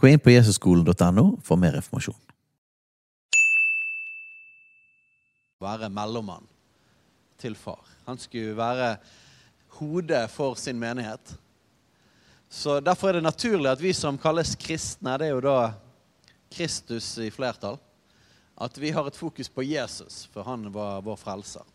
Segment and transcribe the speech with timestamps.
[0.00, 2.16] Gå inn på jesusskolen.no for mer informasjon.
[5.60, 6.46] Være mellommann
[7.40, 7.82] til far.
[8.06, 8.94] Han skulle være
[9.76, 11.34] hodet for sin menighet.
[12.48, 15.58] Så Derfor er det naturlig at vi som kalles kristne, det er jo da
[16.50, 17.76] Kristus i flertall,
[18.56, 21.68] at vi har et fokus på Jesus, for han var vår frelser.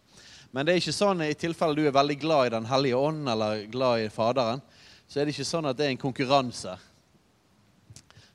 [0.49, 3.29] Men det er ikke sånn i tilfelle du er veldig glad i Den hellige ånd
[3.29, 4.65] eller glad i Faderen,
[5.07, 6.73] så er det ikke sånn at det er en konkurranse.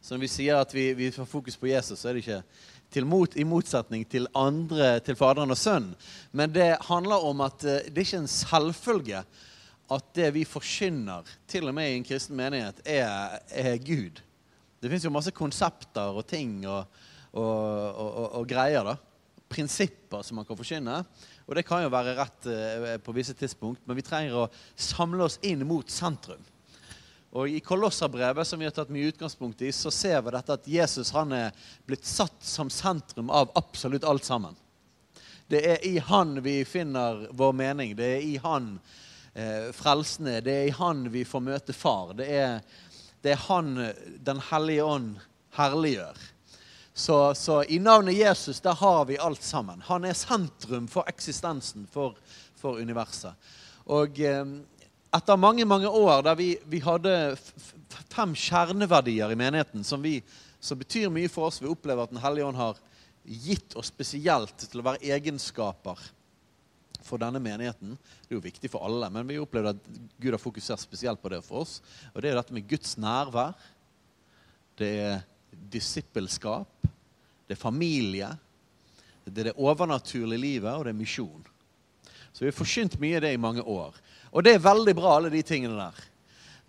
[0.01, 3.05] Så når vi sier at vi, vi får fokus på Jesus, så er det ikke
[3.07, 5.93] mot, i motsetning til andre, til Faderen og Sønnen.
[6.33, 9.23] Men det handler om at eh, det er ikke en selvfølge
[9.91, 14.21] at det vi forkynner, til og med i en kristen menighet, er, er Gud.
[14.81, 16.87] Det fins jo masse konsepter og ting og,
[17.33, 17.55] og,
[17.91, 18.87] og, og, greier.
[18.87, 18.97] da.
[19.51, 21.01] Prinsipper som man kan forkynne.
[21.47, 25.27] Og det kan jo være rett eh, på visse tidspunkt, men vi trenger å samle
[25.27, 26.43] oss inn mot sentrum.
[27.31, 30.67] Og I Kolosserbrevet som vi har tatt mye utgangspunkt i, så ser vi dette at
[30.67, 31.55] Jesus han er
[31.87, 34.57] blitt satt som sentrum av absolutt alt sammen.
[35.51, 37.95] Det er i Han vi finner vår mening.
[37.99, 38.73] Det er i Han
[39.35, 40.43] eh, frelsen er.
[40.47, 42.13] Det er i Han vi får møte Far.
[42.19, 42.61] Det er,
[43.23, 43.73] det er Han
[44.19, 45.17] Den hellige ånd
[45.55, 46.19] herliggjør.
[46.95, 49.83] Så, så, i navnet Jesus der har vi alt sammen.
[49.87, 52.19] Han er sentrum for eksistensen, for,
[52.59, 53.35] for universet.
[53.91, 54.45] Og eh,
[55.17, 57.15] etter mange mange år der vi, vi hadde
[58.11, 60.21] fem kjerneverdier i menigheten som, vi,
[60.61, 62.79] som, betyr mye for oss, vi opplever at Den hellige ånd har
[63.25, 65.99] gitt oss spesielt til å være egenskaper
[67.05, 67.97] for denne menigheten.
[67.97, 69.89] Det er jo viktig for alle, men vi opplevde at
[70.21, 71.79] Gud har fokusert spesielt på det for oss.
[72.13, 73.57] Og det er dette med Guds nærvær.
[74.79, 75.23] Det er
[75.73, 76.87] disippelskap,
[77.49, 78.31] det er familie,
[79.27, 81.43] det er det overnaturlige livet, og det er misjon.
[82.33, 83.97] Så vi har forkynt mye av det i mange år.
[84.31, 86.07] Og det er veldig bra, alle de tingene der.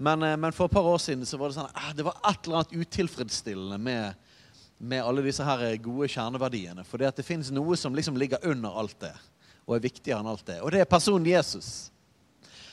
[0.02, 2.18] Men, eh, men for et par år siden så var det sånn ah, det var
[2.26, 4.16] et eller annet utilfredsstillende med,
[4.78, 6.86] med alle disse her gode kjerneverdiene.
[6.88, 9.14] For det, fins noe som liksom ligger under alt det,
[9.68, 10.58] og er viktigere enn alt det.
[10.66, 11.92] Og det er personen Jesus.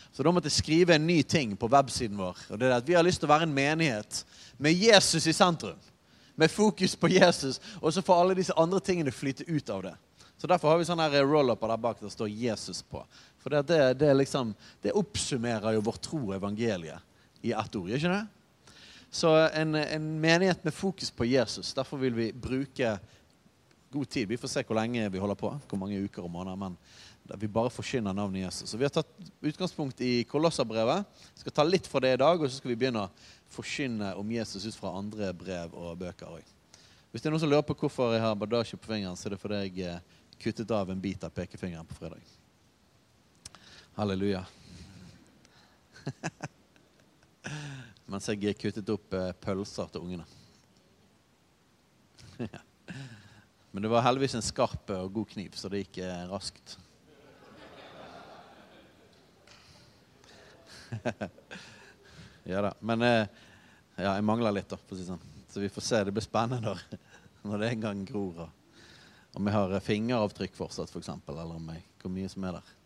[0.08, 2.40] Så da måtte jeg skrive en ny ting på websiden vår.
[2.48, 4.24] Og det er at Vi har lyst til å være en menighet
[4.56, 5.78] med Jesus i sentrum
[6.38, 9.94] med fokus på Jesus, og så får alle disse andre tingene flyte ut av det.
[10.38, 13.02] Så Derfor har vi sånn roll-upper der bak der står 'Jesus' på.
[13.38, 17.04] For det, det, det, liksom, det oppsummerer jo vår tro og evangeliet
[17.46, 17.90] i ett ord.
[17.90, 18.24] ikke det?
[19.10, 21.72] Så en, en, menighet med fokus på Jesus.
[21.74, 22.98] Derfor vil vi bruke
[23.90, 24.28] god tid.
[24.28, 26.56] Vi får se hvor lenge vi holder på, hvor mange uker og måneder.
[26.56, 26.76] men
[27.36, 28.70] vi bare forkynner navnet Jesus.
[28.70, 29.10] Så Vi har tatt
[29.40, 31.04] utgangspunkt i Kolosserbrevet.
[31.34, 33.10] Skal ta litt fra det i dag, og så skal vi begynne å
[33.52, 36.54] forkynne om Jesus ut fra andre brev og bøker òg.
[37.12, 39.36] Hvis det er noen som lurer på hvorfor jeg har bandasje på fingeren, så er
[39.36, 42.37] det fordi jeg eh, kuttet av en bit av pekefingeren på fredag.
[43.98, 44.44] Halleluja.
[48.06, 50.22] Mens jeg kuttet opp eh, pølser til ungene.
[53.74, 56.78] Men det var heldigvis en skarp og god kniv, så det gikk eh, raskt.
[62.54, 62.72] ja da.
[62.78, 63.26] Men eh,
[63.98, 65.26] ja, jeg mangler litt, da, for å si sånn.
[65.50, 66.06] Så vi får se.
[66.06, 67.02] Det blir spennende når,
[67.50, 68.46] når det en gang gror.
[69.34, 72.46] Om jeg har eh, fingeravtrykk fortsatt, f.eks., for eksempel, eller om jeg, hvor mye som
[72.46, 72.77] er der.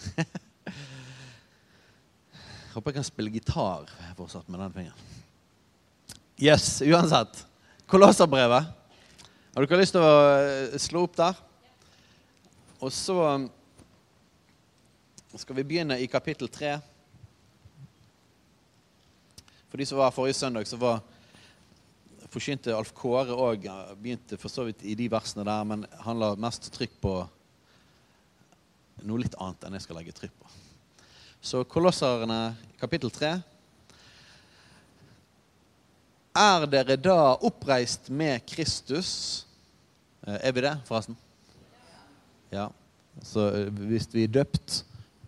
[2.74, 5.00] Håper jeg kan spille gitar fortsatt med den fingeren.
[6.40, 7.46] Yes, uansett.
[7.90, 8.64] Kolosserbrevet.
[9.54, 11.34] Har dere lyst til å eh, slå opp der?
[12.80, 13.16] Og så
[15.36, 16.78] skal vi begynne i kapittel 3.
[19.70, 21.02] For de som var forrige søndag, så var
[22.30, 23.66] forsynte Alf Kåre òg
[23.98, 27.14] Begynte for så vidt i de versene der, men han la mest trykk på
[29.06, 30.50] noe litt annet enn jeg skal legge trykk på.
[31.40, 32.40] Så Kolosserne
[32.80, 33.32] kapittel 3.
[36.40, 39.46] Er dere da oppreist med Kristus?
[40.26, 41.16] Eh, er vi det, forresten?
[42.52, 42.68] Ja.
[43.22, 44.84] Så eh, hvis vi er døpt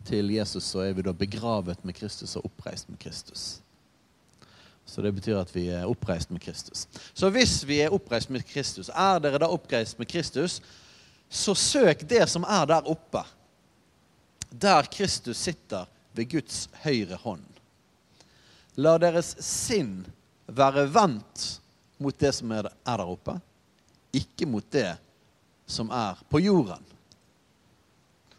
[0.07, 3.63] til Jesus, så er vi da begravet med Kristus og oppreist med Kristus.
[4.87, 6.87] Så det betyr at vi er oppreist med Kristus.
[7.15, 10.61] Så hvis vi er oppreist med Kristus, er dere da oppreist med Kristus,
[11.31, 13.23] så søk det som er der oppe,
[14.53, 17.45] der Kristus sitter ved Guds høyre hånd.
[18.77, 20.03] La deres sinn
[20.47, 21.47] være vendt
[22.03, 23.39] mot det som er er der oppe,
[24.13, 24.91] ikke mot det
[25.67, 26.85] som er på jorden.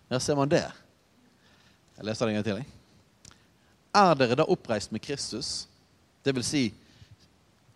[0.10, 0.65] Der ser man det.
[1.98, 2.66] Jeg leser det en gang til.
[3.94, 5.68] Er dere da oppreist med Kristus?
[6.25, 6.63] Det vil si,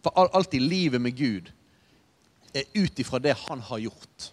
[0.03, 1.49] for al- alt i livet med Gud
[2.53, 4.31] er ut ifra det han har gjort.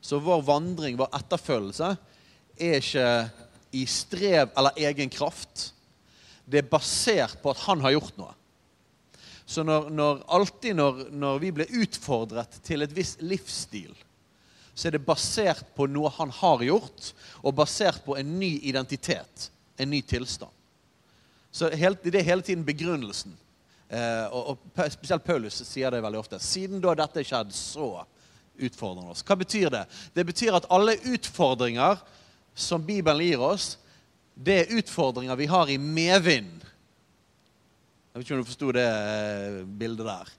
[0.00, 1.96] Så vår vandring, vår etterfølgelse,
[2.58, 3.08] er ikke
[3.76, 5.70] i strev eller egen kraft.
[6.46, 8.32] Det er basert på at han har gjort noe.
[9.46, 13.94] Så når, når, alltid når, når vi blir utfordret til et visst livsstil,
[14.74, 19.48] så er det basert på noe han har gjort, og basert på en ny identitet,
[19.78, 20.52] en ny tilstand.
[21.54, 23.32] Så helt, det er hele tiden begrunnelsen.
[23.88, 26.40] Eh, og, og spesielt Paulus sier det veldig ofte.
[26.42, 28.02] Siden da dette skjedde, så
[28.56, 29.24] utfordrer han oss.
[29.24, 29.84] Hva betyr det?
[30.12, 32.02] Det betyr at alle utfordringer
[32.56, 33.74] som Bibelen gir oss,
[34.34, 36.64] det er utfordringer vi har i medvind.
[38.12, 40.34] Jeg vet ikke om du forsto det eh, bildet der.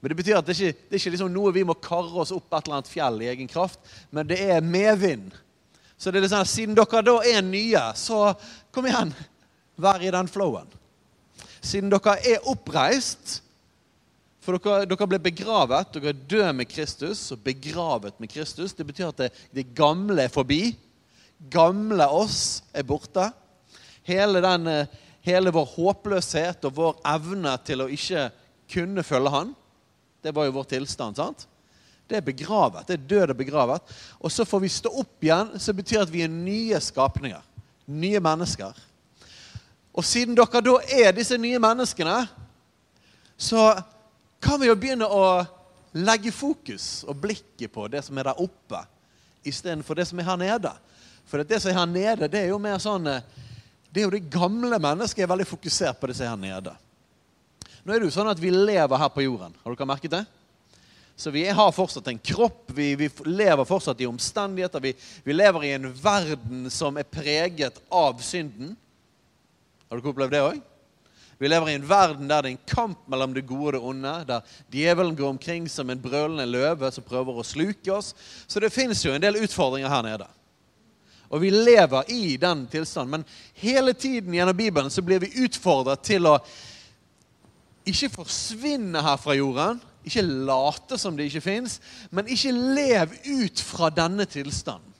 [0.00, 2.20] Men Det betyr at det er ikke, det er ikke liksom noe vi må karre
[2.20, 3.80] oss opp et eller annet fjell i egen kraft,
[4.12, 5.32] men det er medvind.
[5.96, 8.34] Så det er sånn at siden dere da er nye, så
[8.74, 9.14] kom igjen,
[9.80, 10.68] vær i den flowen.
[11.64, 13.38] Siden dere er oppreist,
[14.44, 18.76] for dere, dere ble begravet, dere er døde med Kristus og begravet med Kristus.
[18.76, 20.74] Det betyr at det, det gamle er forbi.
[21.38, 23.30] Gamle oss er borte.
[24.04, 24.86] Hele, den, eh,
[25.20, 28.30] hele vår håpløshet og vår evne til å ikke
[28.70, 29.54] kunne følge Han,
[30.22, 31.16] det var jo vår tilstand.
[31.16, 31.46] sant?
[32.08, 32.86] Det er begravet.
[32.86, 33.94] Det er død og begravet.
[34.20, 37.42] Og så får vi stå opp igjen, som betyr at vi er nye skapninger.
[37.86, 38.72] Nye mennesker.
[39.94, 42.26] Og siden dere da er disse nye menneskene,
[43.36, 43.82] så
[44.42, 45.44] kan vi jo begynne å
[45.94, 48.80] legge fokus og blikket på det som er der oppe,
[49.46, 50.72] istedenfor det som er her nede.
[51.30, 53.24] For det som er her nede, det er jo mer sånn eh,
[53.90, 56.72] Det er jo det gamle mennesket er veldig fokusert på det som er her nede.
[57.84, 59.54] Nå er det jo sånn at vi lever her på jorden.
[59.62, 60.24] Har dere merket det?
[61.16, 64.82] Så vi har fortsatt en kropp, vi, vi lever fortsatt i omstendigheter.
[64.82, 68.72] Vi, vi lever i en verden som er preget av synden.
[69.86, 70.62] Har dere opplevd det òg?
[71.38, 73.82] Vi lever i en verden der det er en kamp mellom det gode og det
[73.90, 74.14] onde.
[74.26, 78.14] Der djevelen går omkring som en brølende løve som prøver å sluke oss.
[78.46, 80.28] Så det fins jo en del utfordringer her nede.
[81.30, 83.20] Og vi lever i den tilstanden.
[83.20, 83.24] Men
[83.54, 86.38] hele tiden gjennom Bibelen så blir vi utfordret til å
[87.88, 89.80] ikke forsvinne her fra jorden.
[90.04, 91.78] Ikke late som det ikke fins,
[92.12, 94.90] men ikke lev ut fra denne tilstanden.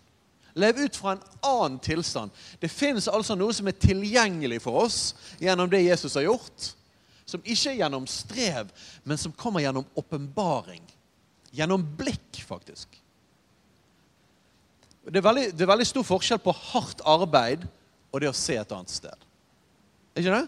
[0.54, 2.30] Lev ut fra en annen tilstand.
[2.62, 4.98] Det fins altså noe som er tilgjengelig for oss
[5.42, 6.68] gjennom det Jesus har gjort.
[7.26, 8.70] Som ikke er gjennom strev,
[9.02, 10.84] men som kommer gjennom åpenbaring.
[11.54, 13.00] Gjennom blikk, faktisk.
[15.04, 17.66] Det er, veldig, det er veldig stor forskjell på hardt arbeid
[18.14, 19.26] og det å se et annet sted.
[20.14, 20.46] Er ikke det?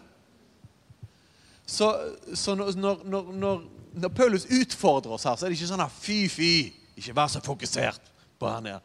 [1.67, 1.89] Så,
[2.33, 3.03] så når, når,
[3.35, 3.63] når,
[3.93, 6.51] når, Paulus utfordrer oss her, så er det ikke sånn her fy, fy,
[6.97, 8.07] ikke vær så fokusert
[8.39, 8.79] på her nede.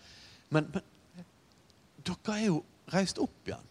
[0.52, 1.28] Men, men
[2.02, 2.58] dere er jo
[2.92, 3.68] reist opp igjen.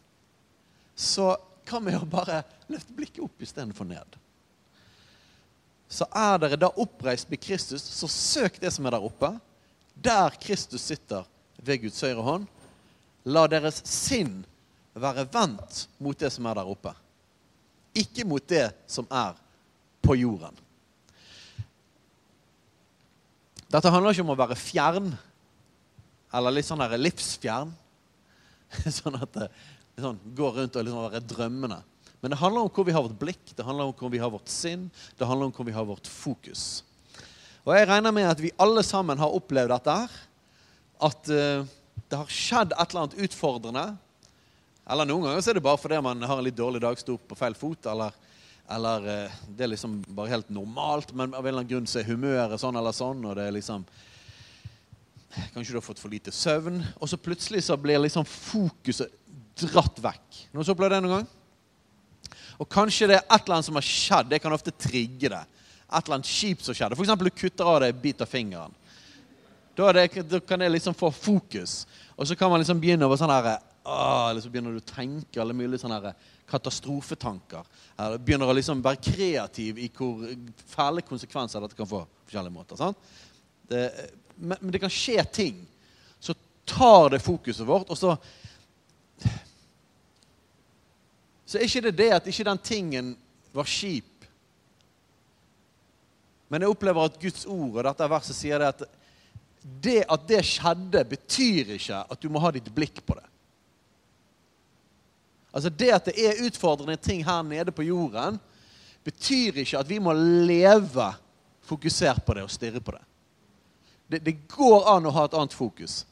[0.96, 1.28] Så
[1.68, 4.18] hva med å bare løfte blikket opp istedenfor ned?
[5.92, 9.34] Så er dere da oppreist med Kristus, så søk det som er der oppe.
[9.92, 11.28] Der Kristus sitter
[11.62, 12.48] ved Guds høyre hånd.
[13.30, 14.42] La deres sinn
[14.98, 16.94] være vendt mot det som er der oppe.
[17.98, 19.38] Ikke mot det som er
[20.02, 20.56] på jorden.
[23.72, 25.14] Dette handler ikke om å være fjern,
[26.36, 27.72] eller litt sånn der livsfjern.
[28.88, 29.50] Sånn at det
[30.00, 31.82] sånn, går rundt og liksom være drømmende.
[32.22, 34.32] Men det handler om hvor vi har vårt blikk, det handler om hvor vi har
[34.32, 34.86] vårt sinn,
[35.20, 36.86] det handler om hvor vi har vårt fokus.
[37.66, 40.16] Og jeg regner med at vi alle sammen har opplevd dette her.
[41.02, 41.64] At eh,
[42.12, 43.86] det har skjedd et eller annet utfordrende.
[44.92, 47.16] Eller noen ganger så er det bare fordi man har en litt dårlig dag, sto
[47.16, 48.16] på feil fot, eller,
[48.76, 52.02] eller eh, det er liksom bare helt normalt, men av en eller annen grunn så
[52.02, 53.88] er humøret sånn eller sånn, og det er liksom
[55.54, 59.14] Kanskje du har fått for lite søvn, og så plutselig så blir liksom fokuset
[59.62, 60.42] dratt vekk.
[60.52, 61.30] Noen som opplevd det noen gang?
[62.60, 64.28] Og kanskje det er et eller annet som har skjedd.
[64.28, 65.40] Det kan ofte trigge det.
[65.88, 66.98] Et eller annet kjipt som skjedde.
[67.00, 67.14] F.eks.
[67.16, 68.76] du kutter av deg en bit av fingeren.
[69.82, 71.88] Da, det, da kan jeg liksom få fokus.
[72.16, 74.92] Og så kan man liksom begynne over sånn her, ah, eller så begynner du å
[74.94, 77.66] tenke alle mulige sånne her katastrofetanker.
[77.98, 80.22] Eller begynner å liksom være kreativ i hvor
[80.70, 82.04] fæle konsekvenser dette kan få.
[82.06, 83.12] på forskjellige måter, sant?
[83.72, 83.88] Det,
[84.36, 85.66] men, men det kan skje ting.
[86.20, 86.36] Så
[86.68, 88.18] tar det fokuset vårt, og så
[91.52, 93.08] Så er ikke det det at ikke den tingen
[93.52, 94.08] var kjip.
[96.48, 98.86] Men jeg opplever at Guds ord og dette verset sier det at
[99.62, 103.28] det at det skjedde, betyr ikke at du må ha ditt blikk på det.
[105.52, 108.40] Altså Det at det er utfordrende ting her nede på jorden,
[109.04, 111.12] betyr ikke at vi må leve
[111.68, 113.04] fokusert på det og stirre på det.
[114.08, 114.24] det.
[114.26, 116.06] Det går an å ha et annet fokus.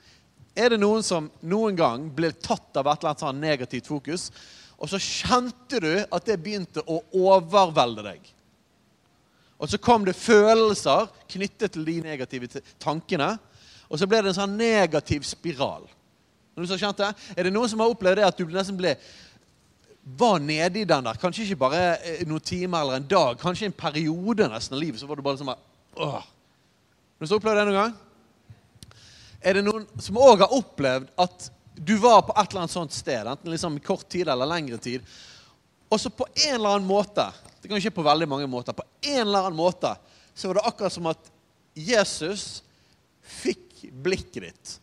[0.58, 4.30] Er det noen som noen gang ble tatt av et eller annet sånn negativt fokus,
[4.80, 8.34] og så kjente du at det begynte å overvelde deg?
[9.60, 13.34] Og så kom det følelser knyttet til de negative tankene.
[13.90, 15.88] Og så ble det en sånn negativ spiral.
[16.60, 18.96] Er det noen som har opplevd det at du nesten ble
[20.18, 21.18] var nede i den der.
[21.22, 25.00] Kanskje ikke bare eh, noen timer eller en dag, kanskje en periode nesten av livet.
[25.00, 26.20] så var du bare sånn åh.
[27.20, 27.98] Har du opplevd det noen gang?
[29.40, 32.96] Er det noen som òg har opplevd at du var på et eller annet sånt
[32.96, 35.06] sted, enten liksom kort tid eller lengre tid,
[35.90, 37.30] og så på en eller annen måte
[37.62, 38.76] Det kan skje på veldig mange måter.
[38.76, 39.94] På en eller annen måte
[40.34, 41.32] så var det akkurat som at
[41.76, 42.62] Jesus
[43.20, 44.74] fikk blikket ditt.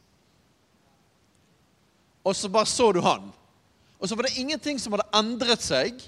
[2.26, 3.28] Og så bare så du han.
[3.96, 6.00] Og så var det ingenting som hadde endret seg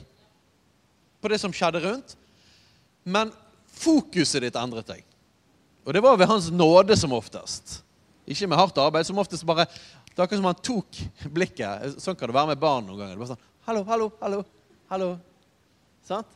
[1.22, 2.16] på det som skjedde rundt.
[3.08, 3.32] Men
[3.78, 5.04] fokuset ditt endret deg.
[5.86, 7.78] Og det var ved Hans nåde som oftest.
[8.28, 9.06] Ikke med hardt arbeid.
[9.08, 10.98] Som oftest bare Det er akkurat som han tok
[11.32, 12.02] blikket.
[12.02, 13.14] Sånn kan det være med barn noen ganger.
[13.14, 14.40] Det var sånn, hallo, hallo, hallo,
[14.90, 15.10] hallo.
[16.08, 16.34] Sant?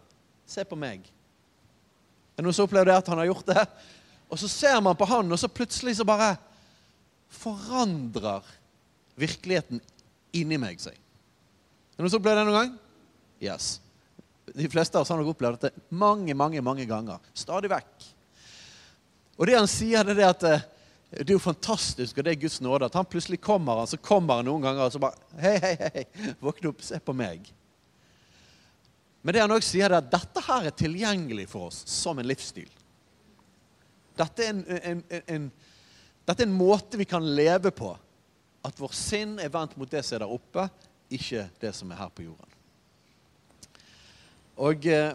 [0.48, 1.04] Se på meg.
[2.32, 3.66] Er det noen som opplever at han har gjort det?
[4.32, 6.34] Og så ser man på han, og så plutselig så bare
[7.32, 8.46] forandrer
[9.20, 9.80] virkeligheten
[10.36, 10.96] inni meg seg.
[10.96, 12.74] Er det noen som opplevde det noen gang?
[13.42, 13.74] Yes.
[14.52, 17.20] De fleste av oss har nok opplevd dette mange, mange, mange ganger.
[17.36, 18.08] Stadig vekk.
[19.38, 20.64] Og det han sier, det er at eh,
[21.12, 23.98] det er jo fantastisk, og det er Guds nåde, at han plutselig kommer han, så
[24.00, 26.04] kommer han noen ganger og så bare Hei, hei, hei,
[26.40, 27.50] våkne opp, se på meg.
[29.22, 32.26] Men det han også sier, er at dette her er tilgjengelig for oss som en
[32.26, 32.70] livsstil.
[34.18, 35.44] Dette er en, en, en,
[36.26, 37.92] dette er en måte vi kan leve på.
[38.66, 40.66] At vår sinn er vendt mot det som er der oppe,
[41.12, 42.58] ikke det som er her på jorden.
[44.62, 45.14] Og eh,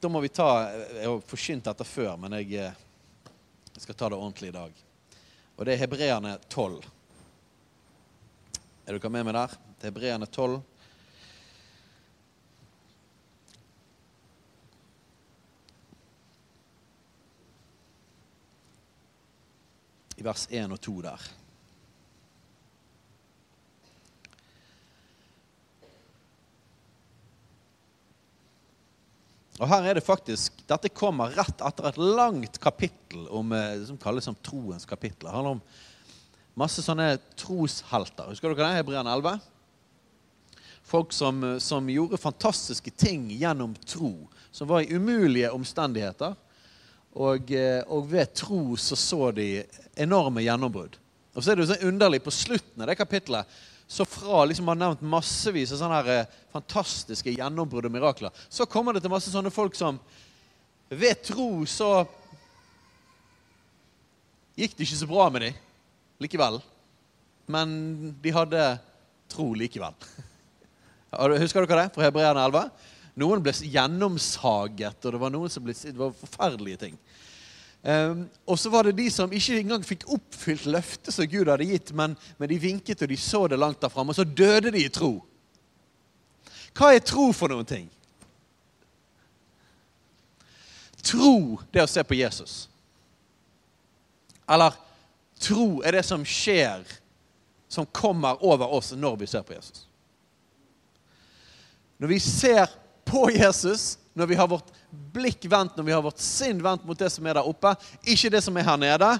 [0.00, 3.30] da må vi ta Jeg har forsynt dette før, men jeg, eh,
[3.72, 4.82] jeg, skal ta det ordentlig i dag.
[5.56, 6.80] Og det er Hebreerne 12.
[8.86, 9.56] Er dere med meg der?
[9.76, 10.58] Det er Hebreerne 12.
[20.16, 21.26] I vers 1 og 2 der.
[29.56, 33.96] Og her er det faktisk, Dette kommer rett etter et langt kapittel om, eh, som
[33.96, 35.24] kalles som troens kapittel.
[35.24, 35.62] Det handler om
[36.56, 38.28] masse sånne troshelter.
[38.28, 38.82] Husker dere det?
[38.82, 39.40] Hebrean 11?
[40.84, 44.28] Folk som, eh, som, gjorde fantastiske ting gjennom tro.
[44.50, 46.36] Som var i umulige omstendigheter.
[47.14, 49.64] Og, eh, og ved tro så så de
[49.96, 50.98] enorme gjennombrudd.
[51.36, 54.68] Og så er det jo så underlig på slutten av det kapittelet så fra liksom
[54.68, 59.12] har nevnt massevis av sånne her eh, fantastiske gjennombrudd og mirakler, så kommer det til
[59.12, 60.00] masse sånne folk som
[60.90, 61.90] ved tro så
[64.58, 65.62] gikk det ikke så bra med dem
[66.22, 66.58] likevel.
[67.46, 67.70] Men
[68.22, 68.62] de hadde
[69.30, 69.94] tro likevel.
[71.42, 72.70] Husker dere det fra Hebreerne 11?
[73.22, 76.96] Noen ble gjennomsaget, og det var noen som ble, det var forferdelige ting.
[77.86, 81.68] Um, og så var det de som ikke engang fikk oppfylt løftet som Gud hadde
[81.68, 84.72] gitt, men, men de vinket og de så det langt der framme, og så døde
[84.74, 85.20] de i tro.
[86.74, 87.86] Hva er tro for noen ting?
[91.06, 92.56] Tro det å se på Jesus.
[94.50, 94.74] Eller
[95.38, 96.82] tro er det som skjer,
[97.70, 99.84] som kommer over oss når vi ser på Jesus.
[102.02, 102.74] Når vi ser
[103.06, 106.98] på Jesus, når vi har vårt blikk vendt, når vi har vårt sinn vendt mot
[106.98, 107.74] det som er der oppe,
[108.04, 109.12] ikke det som er her nede,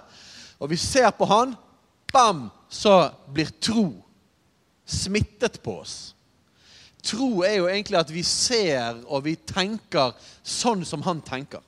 [0.61, 1.55] og vi ser på han,
[2.13, 3.89] bam, så blir tro
[4.87, 5.97] smittet på oss.
[7.07, 11.63] Tro er jo egentlig at vi ser og vi tenker sånn som han tenker.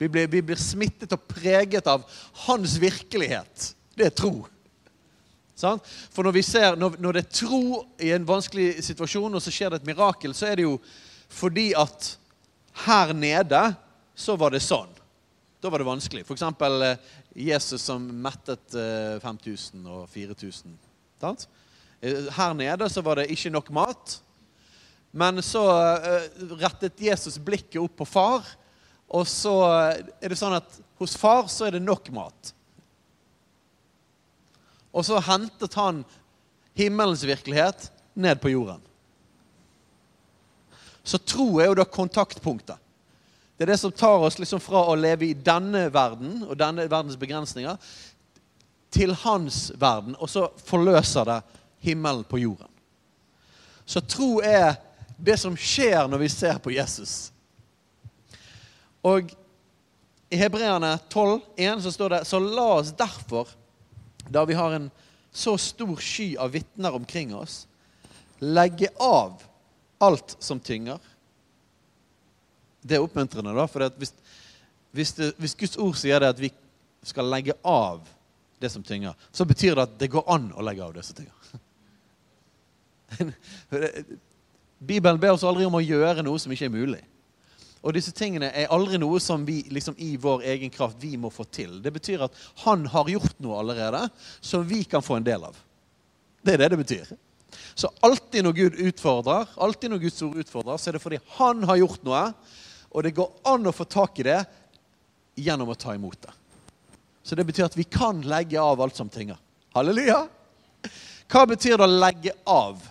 [0.00, 2.02] Vi blir, vi blir smittet og preget av
[2.48, 3.68] hans virkelighet.
[3.94, 4.34] Det er tro.
[5.62, 9.70] For når, ser, når, når, det er tro i en vanskelig situasjon, og så skjer
[9.70, 10.78] det et mirakel, så er det jo
[11.32, 12.16] fordi at
[12.72, 13.62] her nede
[14.14, 14.90] så var det sånn.
[15.62, 16.24] Da var det vanskelig.
[16.26, 16.42] F.eks.
[16.42, 16.96] Eh,
[17.46, 18.74] Jesus som mettet
[19.22, 20.74] 5000 eh, og 4000.
[22.02, 24.16] Eh, her nede så var det ikke nok mat.
[25.12, 25.60] Men så
[26.56, 28.46] rettet Jesus blikket opp på far,
[29.12, 32.54] og så er det sånn at hos far så er det nok mat.
[34.88, 36.00] Og så hentet han
[36.72, 38.80] himmelens virkelighet ned på jorden.
[41.04, 42.78] Så tro er jo da kontaktpunktet.
[43.56, 46.86] Det er det som tar oss liksom fra å leve i denne verden og denne
[46.90, 47.76] verdens begrensninger
[48.92, 51.38] til hans verden, og så forløser det
[51.86, 52.68] himmelen på jorden.
[53.84, 54.76] Så tro er
[55.16, 57.30] det som skjer når vi ser på Jesus.
[59.02, 59.32] Og
[60.32, 63.48] i Hebreerne 12,1 så står det Så la oss derfor,
[64.30, 64.90] da vi har en
[65.32, 67.66] så stor sky av vitner omkring oss,
[68.38, 69.42] legge av
[70.02, 70.98] alt som tynger.
[72.82, 73.66] Det er oppmuntrende, da.
[73.70, 74.14] For hvis,
[74.90, 76.50] hvis, hvis Guds ord sier det at vi
[77.06, 78.02] skal legge av
[78.62, 81.18] det som tynger, så betyr det at det går an å legge av det som
[81.18, 81.38] tynger.
[84.92, 87.02] Bibelen ber oss aldri om å gjøre noe som ikke er mulig.
[87.82, 91.30] Og disse tingene er aldri noe som vi liksom, i vår egen kraft vi må
[91.34, 91.80] få til.
[91.82, 94.04] Det betyr at han har gjort noe allerede
[94.38, 95.58] som vi kan få en del av.
[96.42, 97.10] Det er det det betyr.
[97.74, 101.64] Så alltid når Gud utfordrer, alltid når Guds ord utfordrer, så er det fordi han
[101.68, 102.24] har gjort noe,
[102.92, 104.40] og det går an å få tak i det
[105.40, 106.34] gjennom å ta imot det.
[107.22, 109.38] Så det betyr at vi kan legge av alt som tynger.
[109.72, 110.26] Halleluja!
[111.32, 112.82] Hva betyr det å legge av?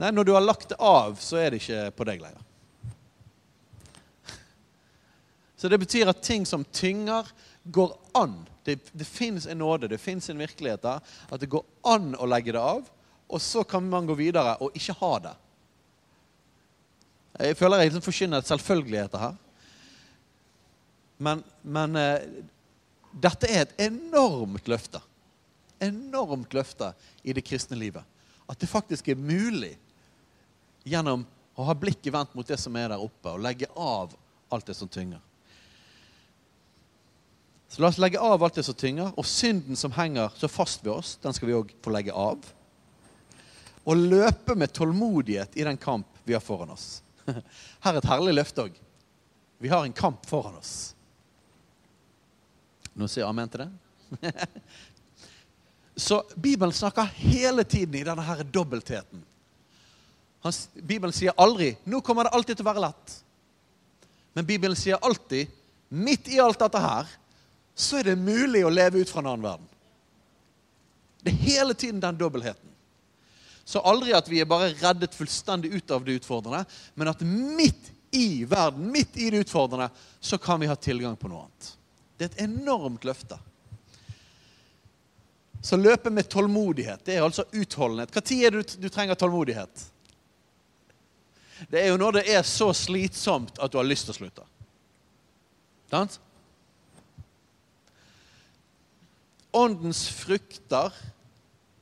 [0.00, 2.48] Nei, Når du har lagt det av, så er det ikke på deg lenger.
[5.60, 7.28] Så det betyr at ting som tynger,
[7.62, 8.32] går an.
[8.64, 11.00] Det, det fins en nåde, det fins en virkelighet der.
[11.28, 12.86] At det går an å legge det av,
[13.32, 15.34] og så kan man gå videre og ikke ha det.
[17.48, 19.38] Jeg føler jeg liksom forkynner selvfølgeligheter her.
[21.22, 22.26] Men, men eh,
[23.12, 25.00] dette er et enormt løfte.
[25.82, 26.92] Enormt løfte
[27.22, 28.04] i det kristne livet.
[28.46, 29.74] At det faktisk er mulig
[30.84, 34.12] gjennom å ha blikket vendt mot det som er der oppe, og legge av
[34.52, 35.20] alt det som tynger.
[37.72, 40.82] Så la oss legge av alt det som tynger, og synden som henger så fast
[40.84, 42.42] ved oss, den skal vi òg få legge av.
[43.88, 47.00] Og løpe med tålmodighet i den kamp vi har foran oss.
[47.24, 48.76] Her er et herlig løfte òg.
[49.64, 50.74] Vi har en kamp foran oss.
[52.92, 54.34] Nå sier amen til det.
[56.04, 59.24] Så Bibelen snakker hele tiden i denne her dobbeltheten.
[60.74, 63.16] Bibelen sier aldri 'nå kommer det alltid til å være lett'.
[64.36, 65.48] Men Bibelen sier alltid,
[65.88, 67.08] midt i alt dette her,
[67.74, 69.68] så er det mulig å leve ut fra en annen verden.
[71.22, 72.68] Det er hele tiden den dobbeltheten.
[73.64, 77.92] Så aldri at vi er bare reddet fullstendig ut av det utfordrende, men at midt
[78.12, 79.88] i verden, midt i det utfordrende,
[80.20, 81.70] så kan vi ha tilgang på noe annet.
[82.18, 83.38] Det er et enormt løfte.
[85.62, 88.10] Så løpe med tålmodighet, det er altså utholdenhet.
[88.14, 89.84] Når er det du, du trenger tålmodighet?
[91.70, 94.46] Det er jo når det er så slitsomt at du har lyst til å slutte.
[95.92, 96.18] Sant?
[99.52, 100.92] Åndens frukter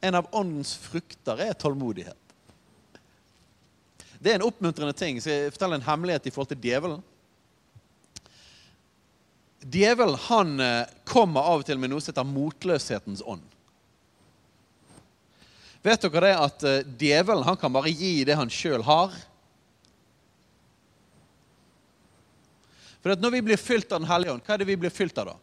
[0.00, 2.16] En av åndens frukter er tålmodighet.
[4.20, 5.20] Det er en oppmuntrende ting.
[5.20, 7.02] Så jeg forteller en hemmelighet i forhold til djevelen.
[9.60, 13.44] Djevelen han eh, kommer av og til med noe som heter motløshetens ånd.
[15.84, 19.12] Vet dere det at eh, djevelen han kan bare gi det han sjøl har?
[23.00, 24.92] For at Når vi blir fylt av Den hellige ånd, hva er det vi blir
[24.92, 25.38] fylt av da?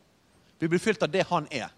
[0.57, 1.69] Vi blir fylt av det han er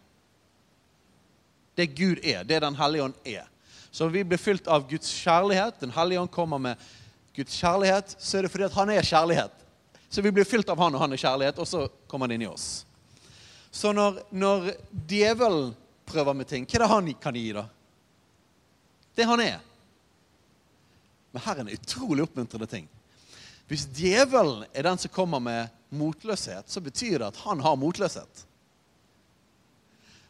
[1.80, 3.48] det Gud er, det Den hellige ånd er.
[3.92, 5.80] Så vi blir fylt av Guds kjærlighet.
[5.80, 6.78] Den hellige ånd kommer med
[7.36, 9.66] Guds kjærlighet, så er det fordi at han er kjærlighet.
[10.10, 12.44] Så vi blir fylt av han, og han er kjærlighet, og så kommer han inn
[12.48, 12.84] i oss.
[13.72, 14.72] Så når, når
[15.08, 15.72] djevelen
[16.10, 17.66] prøver med ting, hva er det han kan gi, da?
[19.16, 19.60] Det han er.
[21.32, 22.88] Men her er en utrolig oppmuntrende ting.
[23.70, 28.46] Hvis djevelen er den som kommer med motløshet, så betyr det at han har motløshet.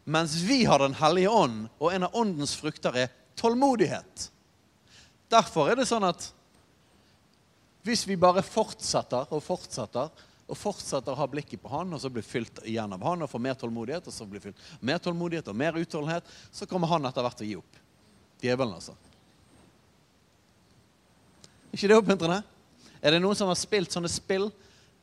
[0.09, 4.29] Mens vi har Den hellige ånd, og en av åndens frukter er tålmodighet.
[5.29, 6.31] Derfor er det sånn at
[7.85, 10.09] hvis vi bare fortsetter og fortsetter
[10.49, 13.29] og fortsetter å ha blikket på han, og så blir fylt igjen av han og
[13.29, 17.05] får mer tålmodighet, og så blir fylt mer tålmodighet og mer utholdenhet, så kommer han
[17.05, 17.79] etter hvert til å gi opp.
[18.41, 18.97] Djevelen, altså.
[21.69, 22.41] ikke det oppmuntrende?
[22.97, 24.49] Er det noen som har spilt sånne spill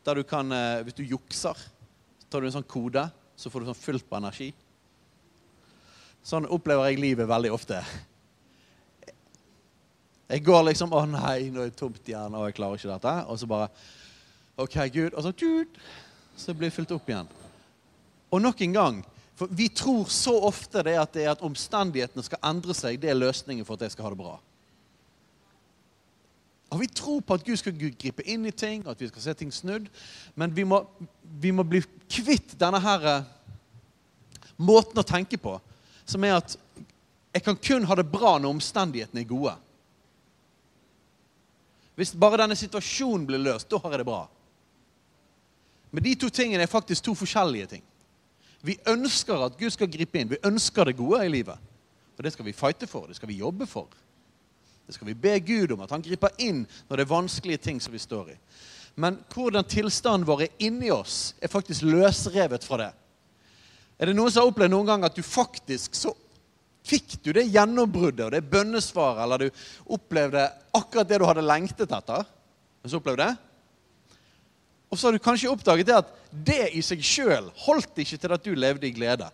[0.06, 1.66] der du kan eh, Hvis du jukser,
[2.26, 3.06] tar du en sånn kode,
[3.38, 4.50] så får du sånn fullt på energi?
[6.26, 7.78] Sånn opplever jeg livet veldig ofte.
[10.26, 13.26] Jeg går liksom 'Å nei, nå er det tomt igjen, og jeg klarer ikke dette.'
[13.30, 13.68] Og så bare
[14.58, 15.78] 'OK, Gud.' Og så tjut,
[16.36, 17.28] så blir det fylt opp igjen.
[18.30, 19.04] Og nok en gang
[19.36, 22.96] For vi tror så ofte det at, det at omstendighetene skal endre seg.
[22.96, 24.40] Det er løsningen for at jeg skal ha det bra.
[26.70, 29.34] Og Vi tror på at Gud skal gripe inn i ting, at vi skal se
[29.34, 29.88] ting snudd.
[30.34, 30.86] Men vi må,
[31.22, 33.24] vi må bli kvitt denne her eh,
[34.56, 35.60] måten å tenke på
[36.06, 36.56] som er at
[37.36, 39.52] jeg kan kun ha det bra når omstendighetene er gode.
[41.96, 44.22] Hvis bare denne situasjonen blir løst, da har jeg det bra.
[45.90, 47.84] Men de to tingene er faktisk to forskjellige ting.
[48.66, 50.32] Vi ønsker at Gud skal gripe inn.
[50.32, 51.60] Vi ønsker det gode i livet.
[52.16, 53.06] Og det skal vi fighte for.
[53.06, 53.88] Det skal vi jobbe for.
[54.86, 57.80] Det skal vi be Gud om, at han griper inn når det er vanskelige ting
[57.82, 58.36] som vi står i.
[58.96, 62.92] Men hvordan tilstanden vår er inni oss, er faktisk løsrevet fra det.
[63.96, 66.12] Er det noen som har opplevd noen gang at du faktisk så
[66.86, 70.44] fikk du det gjennombruddet og det bønnesvaret, eller du opplevde
[70.76, 72.28] akkurat det du hadde lengtet etter?
[72.82, 73.46] Men du opplevde det?
[74.86, 78.36] Og så har du kanskje oppdaget det at det i seg sjøl holdt ikke til
[78.36, 79.26] at du levde i glede.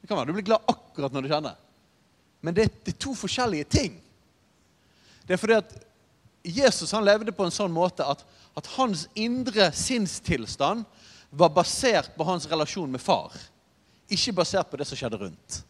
[0.00, 1.60] Det kan være du blir glad akkurat når du kjenner.
[2.44, 4.00] Men det er to forskjellige ting.
[5.24, 5.76] Det er fordi at
[6.44, 8.20] Jesus han levde på en sånn måte at,
[8.54, 10.84] at hans indre sinnstilstand
[11.30, 13.32] var basert på hans relasjon med far.
[14.08, 15.60] Ikke basert på det som skjedde rundt.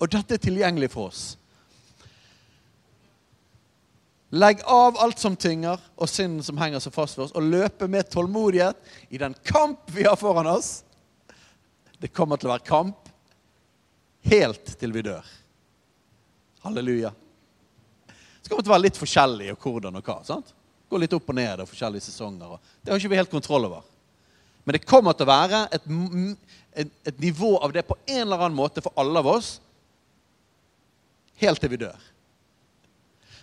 [0.00, 1.24] Og dette er tilgjengelig for oss.
[4.34, 7.86] Legg av alt som tynger, og synden som henger så fast for oss, og løpe
[7.88, 8.80] med tålmodighet
[9.14, 10.82] i den kamp vi har foran oss.
[11.96, 13.12] Det kommer til å være kamp
[14.26, 15.24] helt til vi dør.
[16.66, 17.14] Halleluja.
[18.42, 20.18] Så kommer det til å være litt forskjellig og hvordan og hva.
[20.26, 20.52] sant?
[20.90, 22.58] Gå litt opp og ned og forskjellige sesonger.
[22.82, 23.84] Det har ikke vi helt kontroll over.
[24.66, 25.84] Men det kommer til å være et,
[26.82, 29.56] et, et nivå av det på en eller annen måte for alle av oss
[31.42, 32.00] helt til vi dør.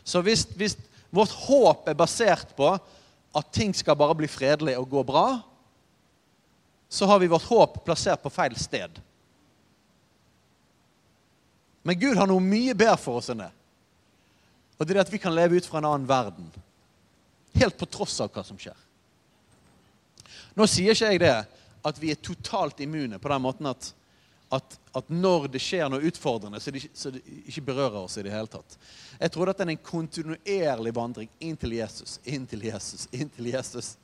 [0.04, 0.76] Så hvis, hvis
[1.14, 2.74] vårt håp er basert på
[3.34, 5.28] at ting skal bare bli fredelig og gå bra,
[6.90, 9.00] så har vi vårt håp plassert på feil sted.
[11.84, 13.52] Men Gud har noe mye bedre for oss enn det.
[14.78, 16.52] Og det er at vi kan leve ut fra en annen verden.
[17.60, 18.78] Helt på tross av hva som skjer.
[20.58, 21.36] Nå sier ikke jeg det
[21.84, 23.94] at vi er totalt immune på den måten at
[24.54, 28.24] at, at, når det skjer noe utfordrende, så det, så det ikke berører oss i
[28.26, 28.76] det hele tatt.
[29.18, 33.50] Jeg tror dette er en kontinuerlig vandring inn til Jesus, inn til Jesus, inn til
[33.50, 33.96] Jesus.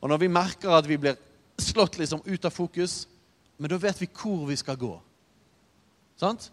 [0.00, 1.18] Og når vi merker at vi blir
[1.62, 3.04] slått liksom ut av fokus,
[3.58, 4.92] men da vet vi hvor vi skal gå.
[6.18, 6.50] Sant?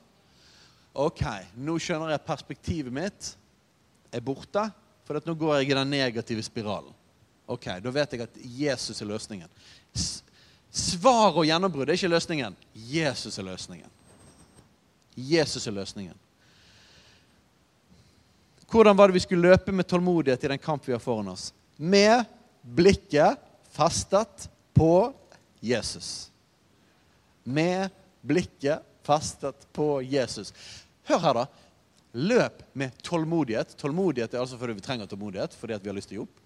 [0.93, 1.23] Ok,
[1.57, 3.31] nå skjønner jeg at perspektivet mitt
[4.13, 4.69] er borte,
[5.05, 6.93] for nå går jeg i den negative spiralen.
[7.45, 9.49] Ok, Da vet jeg at Jesus er løsningen.
[10.75, 12.55] Svar og gjennombrudd er ikke løsningen.
[12.73, 13.91] Jesus er løsningen.
[15.15, 16.15] Jesus er løsningen.
[18.65, 21.53] Hvordan var det vi skulle løpe med tålmodighet i den kamp vi har foran oss?
[21.77, 22.25] Med
[22.61, 23.37] blikket
[23.71, 25.13] festet på
[25.61, 26.31] Jesus.
[27.43, 30.51] Med blikket festet på Jesus.
[31.05, 31.45] Hør her, da.
[32.15, 33.75] Løp med tålmodighet.
[33.77, 36.43] Tålmodighet er altså fordi vi trenger tålmodighet fordi vi har lyst til å gi.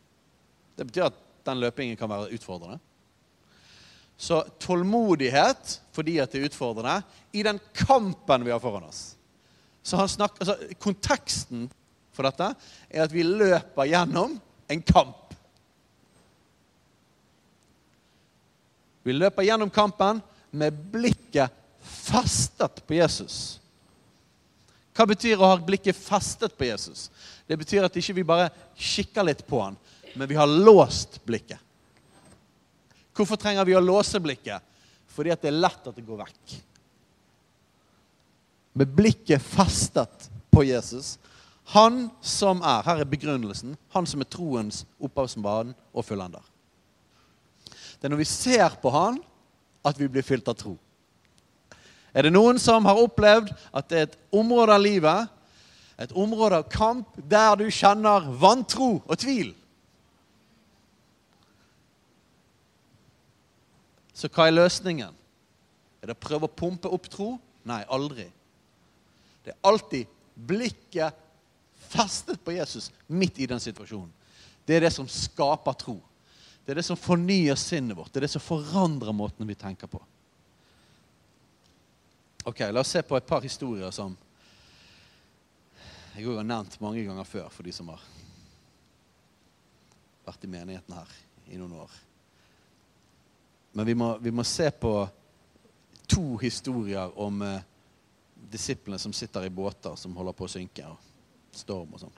[0.80, 2.80] Det betyr at den løpingen kan være utfordrende.
[4.20, 7.02] Så tålmodighet fordi at det er utfordrende,
[7.32, 9.14] i den kampen vi har foran oss.
[9.84, 11.70] Så snakker, altså, Konteksten
[12.12, 12.50] for dette
[12.90, 14.36] er at vi løper gjennom
[14.70, 15.30] en kamp.
[19.08, 20.20] Vi løper gjennom kampen
[20.52, 23.60] med blikket festet på Jesus.
[25.00, 27.06] Hva betyr å ha blikket festet på Jesus?
[27.48, 29.78] Det betyr at ikke vi bare kikker litt på han,
[30.12, 31.62] men vi har låst blikket.
[33.16, 34.60] Hvorfor trenger vi å låse blikket?
[35.16, 36.58] Fordi at det er lett at det går vekk.
[38.76, 41.16] Med blikket festet på Jesus.
[41.72, 43.78] Han som er Her er begrunnelsen.
[43.96, 46.44] Han som er troens opphavsmann og fullender.
[47.72, 49.24] Det er når vi ser på han,
[49.80, 50.76] at vi blir fylt av tro.
[52.14, 55.30] Er det noen som har opplevd at det er et område av livet,
[56.00, 59.54] et område av kamp, der du kjenner vantro og tvil?
[64.16, 65.16] Så hva er løsningen?
[66.00, 67.34] Er det å prøve å pumpe opp tro?
[67.68, 68.26] Nei, aldri.
[69.44, 71.16] Det er alltid blikket
[71.90, 74.12] festet på Jesus midt i den situasjonen.
[74.68, 75.98] Det er det som skaper tro.
[76.66, 78.12] Det er det som fornyer sinnet vårt.
[78.14, 80.02] Det er det som forandrer måten vi tenker på.
[82.50, 84.16] Ok, La oss se på et par historier som
[86.16, 88.02] jeg har nevnt mange ganger før for de som har
[90.26, 91.12] vært i menigheten her
[91.54, 91.94] i noen år.
[93.78, 94.94] Men vi må, vi må se på
[96.10, 97.62] to historier om eh,
[98.50, 102.18] disiplene som sitter i båter som holder på å synke, og storm og sånn.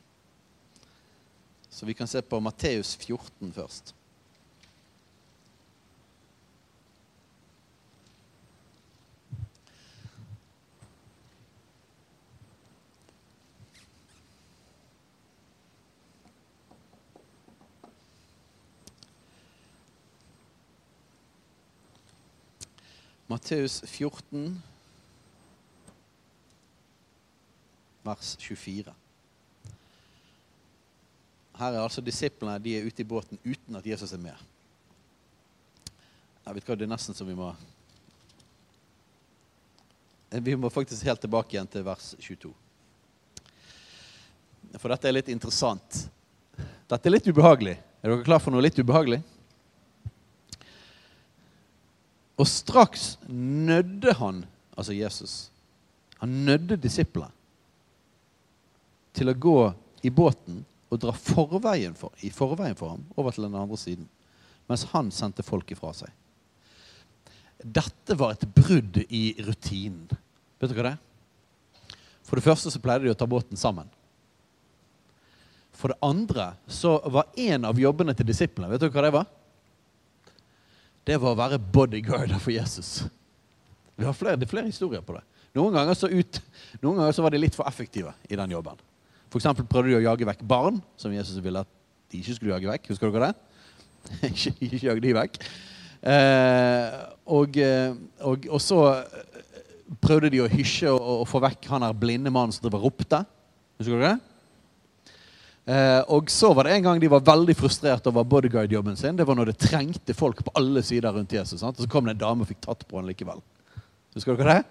[1.67, 3.91] Så vi kan se på Matteus 14 først.
[23.31, 24.61] Matteus 14,
[28.03, 28.91] vers 24.
[31.55, 34.35] Her er altså disiplene de er ute i båten uten at Jesus er med.
[36.43, 37.53] Jeg vet hva, Det er nesten så vi må
[40.31, 42.51] Vi må faktisk helt tilbake igjen til vers 22.
[44.79, 46.05] for dette er litt interessant.
[46.87, 47.77] Dette er litt ubehagelig.
[48.01, 49.21] Er dere klar for noe litt ubehagelig?
[52.41, 54.41] Og straks nødde han,
[54.73, 55.51] altså Jesus,
[56.17, 57.29] han nødde disiplene
[59.13, 59.57] til å gå
[60.07, 64.07] i båten og dra forveien for, i forveien for ham over til den andre siden,
[64.71, 66.09] mens han sendte folk ifra seg.
[67.61, 70.07] Dette var et brudd i rutinen.
[70.57, 71.91] Vet du hva det er?
[72.25, 73.89] For det første så pleide de å ta båten sammen.
[75.77, 79.29] For det andre så var en av jobbene til disiplene Vet du hva det var?
[81.07, 83.01] Det var å være bodyguarder for Jesus.
[83.97, 85.23] Vi har flere, det er flere historier på det.
[85.57, 86.39] Noen ganger, så ut,
[86.79, 88.79] noen ganger så var de litt for effektive i den jobben.
[89.31, 91.69] Eksempel prøvde de å jage vekk barn, som Jesus ville at
[92.11, 92.89] de ikke skulle jage vekk.
[92.91, 93.35] Husker dere det?
[94.31, 95.37] ikke, jage jag de vekk.
[96.01, 96.97] Eh,
[97.31, 97.93] og, eh,
[98.27, 98.79] og, og, så
[100.01, 103.21] prøvde de å hysje og, og få vekk han der blinde mannen som driver ropte.
[103.79, 104.30] Husker dere det?
[105.65, 109.15] Eh, og så var det en gang de var veldig frustrert over bodyguard-jobben sin.
[109.15, 111.61] Det var når det trengte folk på alle sider rundt Jesus.
[111.61, 111.77] Sant?
[111.77, 113.43] Og så kom det en dame og fikk tatt på han likevel.
[114.15, 114.63] Husker dere det?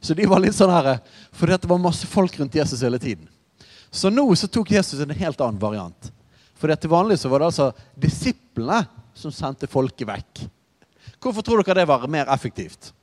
[0.00, 0.94] Så de var litt sånn her,
[1.36, 3.26] fordi det var masse folk rundt Jesus hele tiden.
[3.90, 6.08] Så nå så tok Jesus en helt annen variant.
[6.56, 8.84] For til vanlig så var det altså disiplene
[9.16, 10.44] som sendte folket vekk.
[11.20, 12.94] Hvorfor tror dere det var mer effektivt?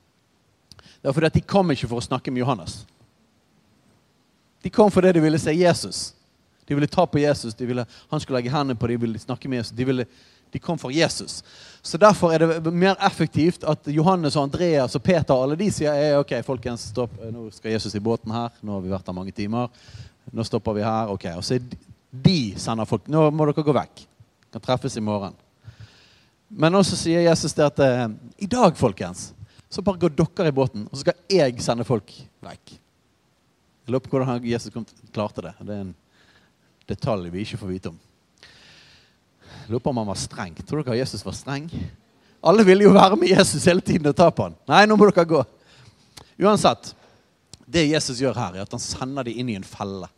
[0.98, 2.80] Det var fordi at de kom ikke for å snakke med Johannes.
[4.62, 6.00] De kom fordi de ville se Jesus.
[6.68, 9.48] De ville ta på Jesus, ville, han skulle legge hendene på dem, de ville snakke
[9.48, 9.76] med Jesus.
[9.76, 10.04] De, ville,
[10.52, 11.40] de, kom for Jesus.
[11.82, 15.96] Så Derfor er det mer effektivt at Johannes og Andreas og Peter alle de sier
[15.96, 18.52] «Eh, ok, folkens, stopp, nå skal Jesus i båten her.
[18.60, 19.72] Nå har vi vært der mange timer.
[20.28, 21.08] Nå stopper vi her.
[21.08, 21.30] ok.
[21.38, 21.56] Og så
[22.08, 24.04] de sender folk Nå må dere gå vekk.
[24.52, 25.36] Kan treffes i morgen.
[26.48, 28.04] Men også sier Jesus det at eh,
[28.44, 29.30] i dag, folkens,
[29.68, 32.12] så bare går dere i båten, og så skal jeg sende folk
[32.44, 32.76] vekk.
[33.84, 34.72] Jeg lurer på hvordan Jesus
[35.12, 35.54] klarte det.
[35.60, 35.96] Det er en
[36.88, 37.98] detalj vi ikke får vite om.
[39.48, 40.54] Jeg lurer på om han var streng.
[40.64, 41.68] Tror dere Jesus var streng?
[42.40, 44.56] Alle ville jo være med Jesus hele tiden og ta på han.
[44.70, 45.42] Nei, nå må dere gå.
[46.38, 46.92] Uansett,
[47.68, 50.08] det Jesus gjør her, er at han sender dem inn i en felle.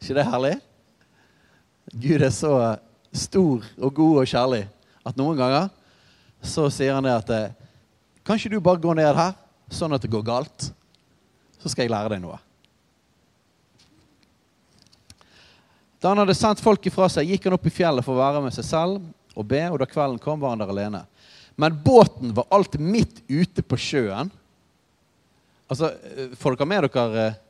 [0.00, 0.54] ikke det herlig?
[1.92, 2.54] Gud er så
[3.14, 4.64] stor og god og kjærlig
[5.06, 5.68] at noen ganger
[6.42, 7.54] så sier han det at eh,
[8.26, 9.36] Kan ikke du bare gå ned her,
[9.70, 10.64] sånn at det går galt?
[11.62, 12.40] Så skal jeg lære deg noe.
[16.06, 18.44] Da han hadde sendt folk ifra seg, gikk han opp i fjellet for å være
[18.44, 19.00] med seg selv
[19.34, 21.00] og be, og da kvelden kom, var han der alene.
[21.58, 24.30] Men båten var alltid midt ute på sjøen.
[25.66, 27.42] Altså, eh, Får dere med dere eh,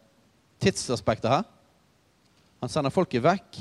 [0.65, 1.45] tidsaspektet her?
[2.65, 3.61] Han sender folket vekk,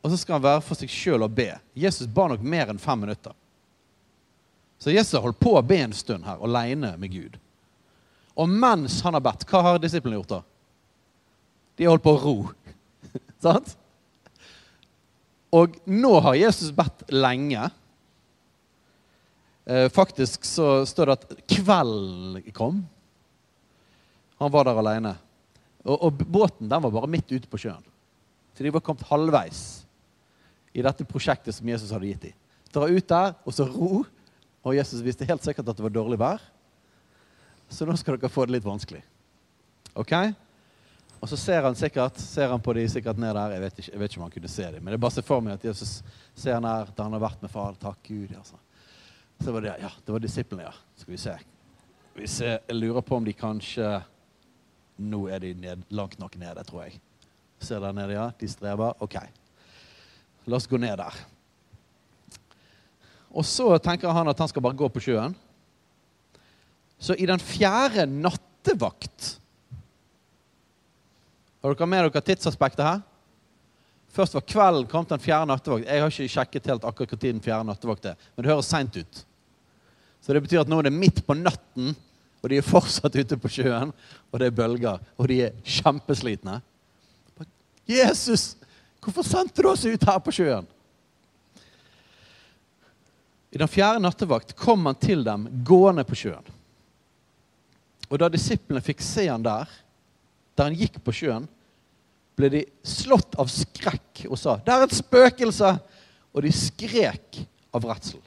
[0.00, 1.50] og så skal han være for seg sjøl og be.
[1.76, 3.36] Jesus ba nok mer enn fem minutter.
[4.80, 7.36] Så Jesus holdt på å be en stund her, aleine med Gud.
[8.40, 10.44] Og mens han har bedt, hva har disiplene gjort da?
[11.76, 12.38] De har holdt på å ro.
[13.42, 13.74] Sant?
[15.54, 17.68] Og nå har Jesus bedt lenge.
[19.66, 22.82] Eh, faktisk så står det at kvelden kom.
[24.42, 25.14] Han var der aleine.
[25.86, 27.84] Og, og, båten den var bare midt ute på sjøen.
[28.56, 29.62] Så de var kommet halvveis
[30.76, 32.36] i dette prosjektet som Jesus hadde gitt dem.
[32.74, 34.02] Dra ut der, og så ro.
[34.66, 36.42] Og Jesus visste helt sikkert at det var dårlig vær.
[37.70, 39.00] Så nå skal dere få det litt vanskelig.
[39.96, 40.12] Ok?
[41.26, 43.56] Og så ser han sikkert ser han på de sikkert ned der.
[43.56, 44.78] Jeg vet, ikke, jeg vet ikke om han kunne se dem.
[44.78, 45.94] Men det er bare se for meg at Jesus
[46.38, 47.72] ser nær da han har vært med far.
[47.82, 48.30] Takk Gud.
[48.38, 48.60] Altså.
[49.42, 50.92] Så var det, ja, det var disiplene, ja.
[50.94, 51.34] Skal vi se.
[52.14, 53.88] vi ser, jeg lurer på om de kanskje
[55.02, 57.00] Nå er de ned, langt nok nede, tror jeg.
[57.58, 58.28] Ser der nede, ja.
[58.30, 58.94] De strever.
[59.02, 59.16] OK.
[60.46, 61.18] La oss gå ned der.
[63.34, 65.34] Og så tenker han at han skal bare gå på sjøen.
[67.02, 69.40] Så i den fjerde nattevakt
[71.66, 73.04] har dere med dere tidsaspektet her?
[74.16, 75.86] Først var kvelden kom den fjerde nattevakt.
[75.88, 78.96] Jeg har ikke sjekket helt akkurat tid den fjerde nattevakt er, men det høres seint
[78.96, 79.24] ut.
[80.24, 81.92] Så det betyr at nå er det midt på natten,
[82.40, 83.92] og de er fortsatt ute på sjøen,
[84.30, 86.60] og det er bølger, og de er kjempeslitne.
[87.86, 88.56] Jesus,
[89.04, 90.66] hvorfor sendte du oss ut her på sjøen?
[93.54, 96.54] I den fjerde nattevakt kom han til dem gående på sjøen.
[98.10, 99.70] Og da disiplene fikk se han der,
[100.56, 101.46] der han gikk på sjøen,
[102.36, 105.80] ble de slått av skrekk og sa 'Det er et spøkelse!'
[106.36, 108.20] Og de skrek av redsel.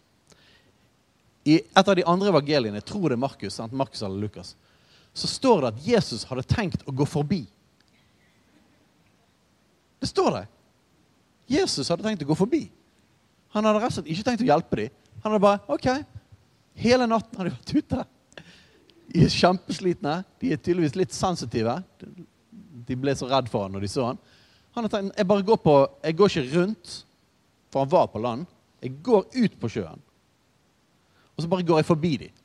[1.46, 3.60] I et av de andre evangeliene, jeg tror det er Markus?
[3.72, 4.56] Markus eller Lukas,
[5.14, 7.48] så står det at Jesus hadde tenkt å gå forbi.
[10.00, 10.48] Det står det.
[11.48, 12.72] Jesus hadde tenkt å gå forbi.
[13.54, 14.90] Han hadde rett og slett ikke tenkt å hjelpe dem.
[15.24, 15.88] Han hadde bare OK.
[16.80, 18.06] Hele natten har de vært ute.
[19.10, 20.20] De er kjempeslitne.
[20.40, 21.80] De er tydeligvis litt sensitive
[22.88, 24.20] De ble så redd for han når de så han.
[24.78, 26.92] Han har tenkt jeg bare går på, jeg går ikke rundt,
[27.70, 28.46] for han var på land.
[28.84, 30.04] Jeg går ut på sjøen.
[31.36, 32.36] Og så bare går jeg forbi dem.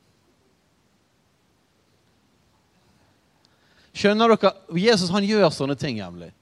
[3.95, 4.51] Skjønner dere?
[4.79, 6.33] Jesus han gjør sånne ting jevnlig.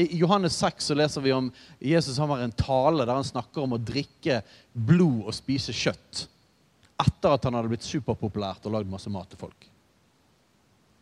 [0.00, 3.66] I Johannes 6 så leser vi om Jesus han har en tale der han snakker
[3.66, 4.40] om å drikke
[4.72, 6.22] blod og spise kjøtt.
[7.04, 9.68] Etter at han hadde blitt superpopulært og lagd masse mat til folk.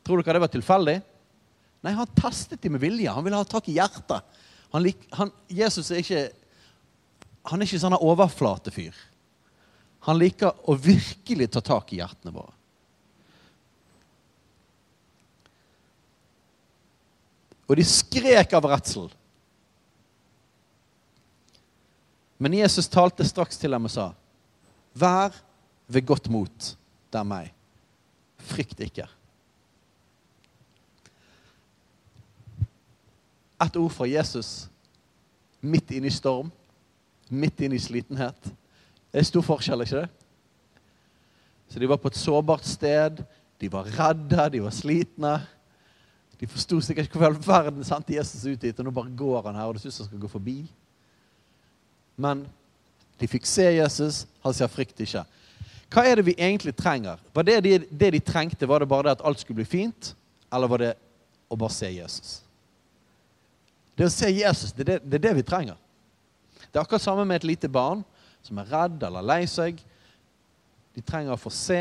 [0.07, 0.96] Tror dere det var tilfeldig?
[1.87, 3.12] Nei, han testet dem med vilje.
[3.14, 4.42] Han ville ha tak i hjertet.
[4.75, 6.25] Han, han, Jesus er ikke
[7.46, 8.96] han er ikke sånn overflatefyr.
[10.07, 12.53] Han liker å virkelig ta tak i hjertene våre.
[17.66, 19.09] Og de skrek av redsel.
[22.38, 24.12] Men Jesus talte straks til dem og sa,
[24.94, 25.35] 'Vær
[25.87, 26.77] ved godt mot,
[27.11, 27.55] det er meg.
[28.38, 29.15] Frykt ikke.'
[33.62, 34.69] Et ord fra Jesus
[35.64, 36.51] midt inne i storm,
[37.29, 38.38] midt inne i slitenhet.
[39.11, 40.09] Det er stor forskjell, ikke det?
[41.73, 43.23] Så de var på et sårbart sted.
[43.61, 45.35] De var redde, de var slitne.
[46.40, 49.57] De forsto sikkert ikke hvorfor verden sendte Jesus ut dit, og nå bare går han
[49.57, 50.59] her, og det syns han skal gå forbi.
[52.21, 52.45] Men
[53.21, 54.27] de fikk se Jesus.
[54.45, 55.25] Han sier 'frykt ikke'.
[55.90, 57.16] Hva er det vi egentlig trenger?
[57.35, 60.16] Var det de, det de trengte, var det bare det at alt skulle bli fint?
[60.53, 60.95] Eller var det
[61.49, 62.42] å bare se Jesus?
[63.96, 65.78] Det å se Jesus, det er det, det er det, vi trenger.
[66.68, 68.02] Det er akkurat samme med et lite barn
[68.44, 69.80] som er redd eller lei seg.
[70.92, 71.80] De trenger å få se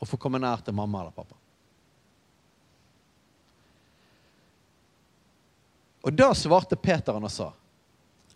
[0.00, 1.36] og få komme nær til mamma eller pappa.
[6.06, 7.50] Og da svarte Peter han og sa,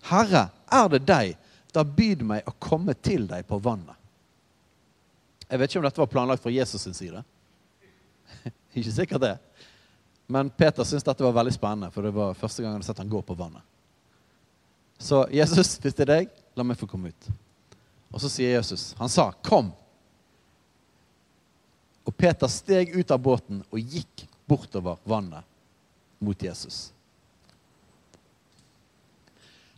[0.04, 1.36] 'Herre, er det deg,
[1.72, 3.96] da byd meg å komme til deg på vannet.'
[5.48, 7.22] Jeg vet ikke om dette var planlagt fra Jesus sin side.
[8.74, 9.38] ikke sikkert det.
[10.26, 13.02] Men Peter syntes dette var veldig spennende, for det var første gang han hadde sett
[13.02, 13.62] han gå på vannet.
[14.98, 17.30] Så Jesus, hvis det er deg, la meg få komme ut.
[18.14, 19.72] Og så sier Jesus, han sa, 'Kom'.
[22.04, 25.44] Og Peter steg ut av båten og gikk bortover vannet
[26.20, 26.94] mot Jesus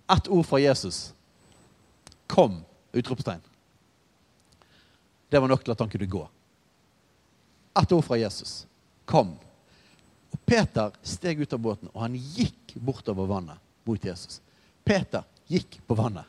[0.07, 1.15] ett ord fra Jesus.
[2.27, 2.65] Kom!
[2.93, 3.41] Utropstegn.
[5.29, 6.23] Det var nok til at han kunne gå.
[7.83, 8.67] Ett ord fra Jesus.
[9.05, 9.35] Kom.
[10.47, 14.41] Peter steg ut av båten, og han gikk bortover vannet mot Jesus.
[14.87, 16.25] Peter gikk på vannet.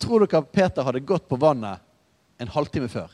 [0.00, 1.84] Tror dere Peter hadde gått på vannet
[2.40, 3.12] en halvtime før?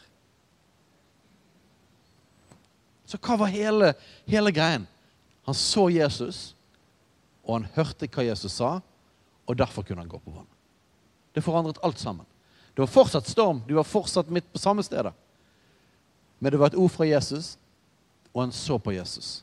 [3.08, 3.92] Så hva var hele,
[4.28, 4.86] hele greien?
[5.48, 6.52] Han så Jesus,
[7.42, 8.78] og han hørte hva Jesus sa,
[9.48, 10.54] og derfor kunne han gå på vannet.
[11.32, 12.26] Det forandret alt sammen.
[12.74, 15.14] Det var fortsatt storm, de var fortsatt midt på samme stedet.
[16.38, 17.56] Men det var et ord fra Jesus,
[18.38, 19.42] og han så på Jesus.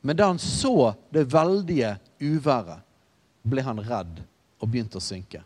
[0.00, 2.80] Men da han så det veldige uværet,
[3.44, 4.22] ble han redd
[4.56, 5.42] og begynte å synke.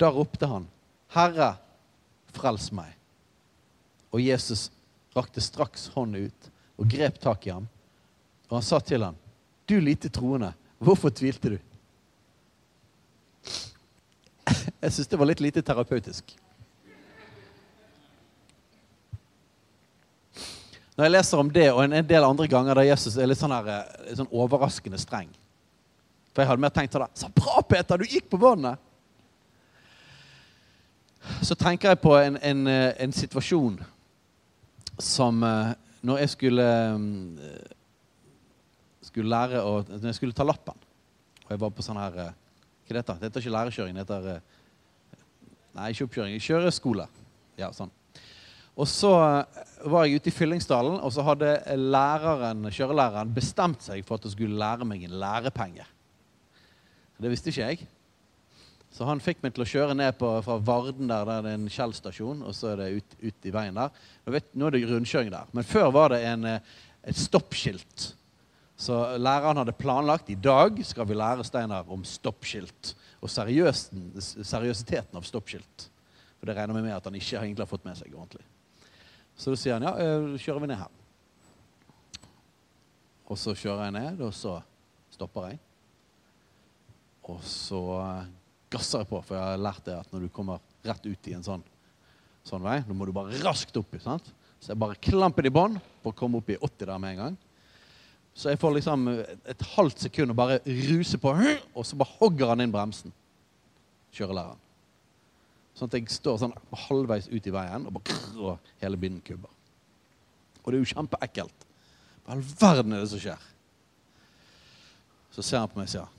[0.00, 0.64] Da ropte han,
[1.12, 1.58] 'Herre,
[2.32, 2.96] frels meg.'
[4.12, 4.70] Og Jesus
[5.12, 7.68] rakte straks hånden ut og grep tak i ham.
[8.48, 9.16] Og han sa til ham,
[9.68, 11.58] du lite troende, hvorfor tvilte du?
[14.80, 16.41] Jeg syns det var litt lite terapeutisk.
[21.02, 23.50] Når jeg leser om det og en del andre ganger der Jesus er litt sånn,
[23.50, 25.32] her, eh, litt sånn overraskende streng
[26.30, 27.98] For jeg hadde mer tenkt sånn Så bra, Peter!
[27.98, 28.78] Du gikk på vannet!
[31.42, 33.80] Så tenker jeg på en, en, eh, en situasjon
[35.02, 35.72] som eh,
[36.06, 36.68] når jeg skulle
[39.02, 40.78] skulle lære å, når jeg skulle ta lappen
[41.42, 42.36] Og jeg var på sånn her eh,
[42.86, 43.26] Hva er heter det?
[43.26, 43.98] heter ikke lærekjøring.
[43.98, 44.46] Det heter eh,
[45.72, 46.38] Nei, ikke oppkjøring.
[46.46, 47.08] Kjøreskole.
[47.58, 47.90] Ja, sånn.
[48.76, 54.04] Og så eh, var jeg ute i Fyllingsdalen, og så hadde læreren, kjørelæreren bestemt seg
[54.06, 55.88] for at hun skulle lære meg en lærepenge.
[57.22, 57.90] Det visste ikke jeg.
[58.92, 61.60] Så han fikk meg til å kjøre ned på, fra Varden, der, der det er
[61.60, 64.02] en Kjell stasjon, og så er det ut, ut, i veien der.
[64.34, 65.52] Vet, nå er det rundkjøring der.
[65.56, 68.12] Men før var det en, et stoppskilt
[68.82, 75.26] så læreren hadde planlagt i dag skal vi lære Steinar om stoppskilt og seriøsiteten av
[75.28, 75.84] stoppskilt.
[76.40, 78.42] For det regner vi med at han ikke egentlig har fått med seg ordentlig.
[79.36, 80.98] Så da sier han ja, eh, kjører vi ned her.
[83.32, 84.58] Og så kjører jeg ned, og så
[85.14, 85.60] stopper jeg.
[87.32, 88.30] Og så eh,
[88.72, 91.36] gasser jeg på, for jeg har lært det at når du kommer rett ut i
[91.36, 91.62] en sånn,
[92.46, 93.96] sånn vei, da må du bare raskt opp.
[94.02, 94.28] Sant?
[94.58, 97.22] Så jeg bare klamper i bånn for å komme opp i 80 der med en
[97.24, 97.40] gang.
[98.34, 101.32] Så jeg får liksom et halvt sekund og bare ruse på,
[101.76, 103.12] og så bare hogger han inn bremsen.
[104.12, 104.60] Kjørelæreren.
[105.76, 106.54] Sånn at jeg står sånn
[106.86, 109.52] halvveis ut i veien, og, bare, og hele binden kubber.
[110.62, 111.64] Og det er jo kjempeekkelt.
[112.22, 113.48] Hva i all verden er det som skjer?
[115.32, 116.18] Så ser han på meg og sier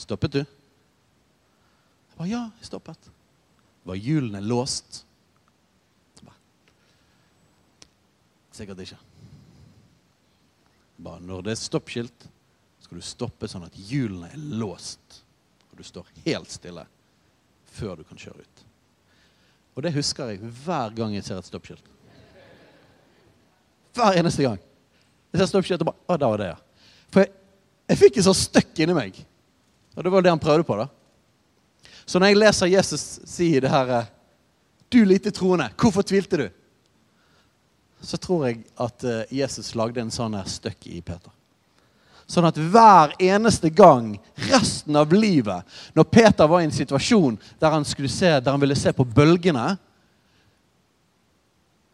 [0.00, 0.42] Stoppet du?
[0.44, 3.08] Jeg bare, ja, jeg stoppet.
[3.88, 5.00] Var hjulene låst?
[6.14, 6.36] Jeg Bare,
[8.54, 9.00] Sikkert ikke.
[11.00, 12.28] Bare når det er stoppskilt,
[12.84, 15.22] skal du stoppe sånn at hjulene er låst.
[15.72, 16.84] Og du står helt stille
[17.70, 18.64] før du kan kjøre ut.
[19.76, 21.86] Og det husker jeg hver gang jeg ser et stoppskilt.
[23.96, 24.58] Hver eneste gang.
[25.30, 26.86] Jeg ser stoppskilt og bare Å, der var det, ja.
[27.10, 27.32] For jeg,
[27.90, 29.20] jeg fikk en sånn støkk inni meg.
[29.96, 30.88] Og det var det han prøvde på, da.
[32.04, 34.08] Så når jeg leser Jesus si det her eh,
[34.90, 36.48] Du lite troende, hvorfor tvilte du?
[38.02, 41.30] Så tror jeg at eh, Jesus lagde en sånn støkk i Peter.
[42.30, 44.12] Sånn at hver eneste gang
[44.46, 45.66] resten av livet,
[45.98, 49.72] når Peter var i en situasjon der han, se, der han ville se på bølgene,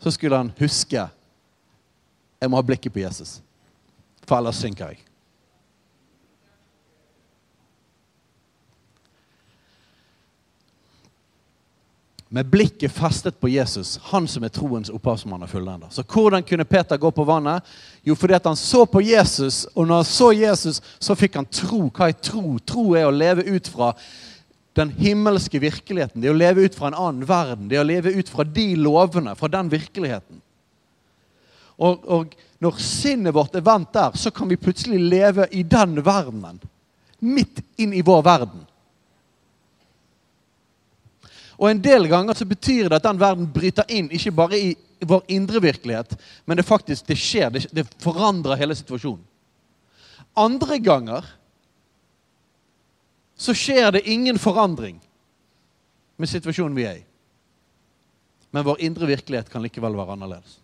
[0.03, 1.07] så skulle han huske
[2.37, 3.39] jeg må ha blikket på Jesus,
[4.29, 5.06] for ellers synker jeg.
[12.29, 15.91] Med blikket festet på Jesus, han som er troens opphavsmann og fullender.
[15.95, 17.63] Så hvordan kunne Peter gå på vannet?
[18.03, 21.47] Jo, fordi at han så på Jesus, og når han så Jesus, så fikk han
[21.47, 21.85] tro.
[21.87, 22.57] Hva er tro?
[22.67, 23.93] Tro er å leve ut fra
[24.77, 26.21] den himmelske virkeligheten.
[26.21, 27.71] Det er å leve ut fra en annen verden.
[27.71, 30.43] Det er å leve ut fra de lovene, fra den virkeligheten.
[31.77, 36.01] Og, og når sinnet vårt er vant der, så kan vi plutselig leve i den
[36.05, 36.59] verdenen.
[37.21, 38.67] Midt inn i vår verden.
[41.57, 44.75] Og en del ganger så betyr det at den verden bryter inn, ikke bare i
[45.01, 47.51] vår indre virkelighet, men det faktisk det skjer.
[47.53, 49.25] Det, det forandrer hele situasjonen.
[50.37, 51.25] Andre ganger
[53.37, 54.99] så skjer det ingen forandring
[56.17, 57.05] med situasjonen vi er i.
[58.53, 60.59] Men vår indre virkelighet kan likevel være annerledes.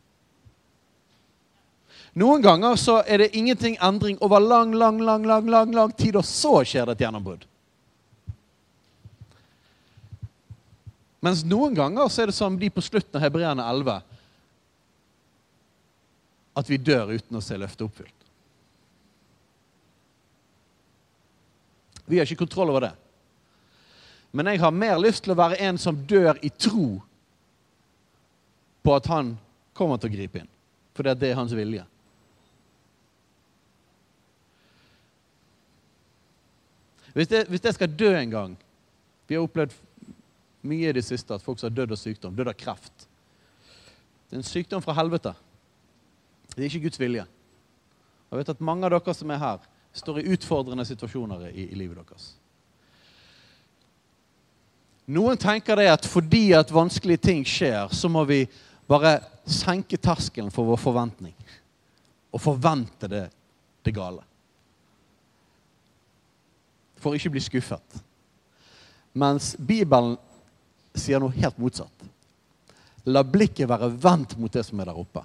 [2.16, 6.16] Noen ganger så er det ingenting endring over lang, lang, lang, lang, lang, lang tid,
[6.16, 7.46] og så skjer det et gjennombrudd.
[11.22, 14.00] Mens noen ganger så er det som de på slutten av Hebreerne 11
[16.52, 18.18] at vi dør uten å se løftet oppfylt.
[22.10, 22.92] Vi har ikke kontroll over det.
[24.32, 26.98] Men jeg har mer lyst til å være en som dør i tro
[28.82, 29.34] på at han
[29.76, 30.50] kommer til å gripe inn.
[30.92, 31.84] For det er hans vilje.
[37.12, 38.52] Hvis jeg, hvis jeg skal dø en gang
[39.28, 39.74] Vi har opplevd
[40.62, 43.06] mye i det siste at folk som har dødd av sykdom, dødd av kreft.
[44.28, 45.34] Det er en sykdom fra helvete.
[46.54, 47.24] Det er ikke Guds vilje.
[48.30, 51.76] Jeg vet at mange av dere som er her, står i utfordrende situasjoner i, i
[51.76, 52.30] livet deres.
[55.12, 58.46] Noen tenker det at fordi at vanskelige ting skjer, så må vi
[58.88, 61.34] bare senke terskelen for vår forventning.
[62.32, 63.26] Og forvente det,
[63.84, 64.22] det gale.
[67.02, 68.00] For ikke bli skuffet.
[69.12, 70.14] Mens Bibelen
[70.94, 72.08] sier noe helt motsatt.
[73.08, 75.24] La blikket være vendt mot det som er der oppe.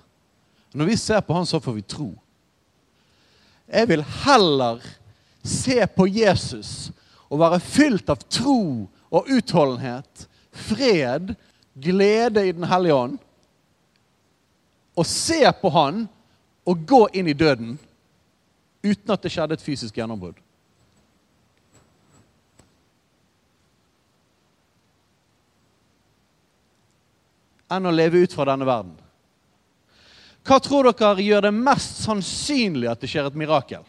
[0.74, 2.10] Når vi ser på han, så får vi tro.
[3.68, 4.82] Jeg vil heller
[5.44, 6.90] se på Jesus
[7.28, 11.34] og være fylt av tro og utholdenhet, fred,
[11.76, 13.18] glede i Den hellige ånd,
[14.98, 16.08] og se på han
[16.68, 17.76] og gå inn i døden
[18.84, 20.40] uten at det skjedde et fysisk gjennombrudd.
[27.72, 28.96] Enn å leve ut fra denne verden.
[30.48, 33.84] Hva tror dere gjør det mest sannsynlig at det skjer et mirakel?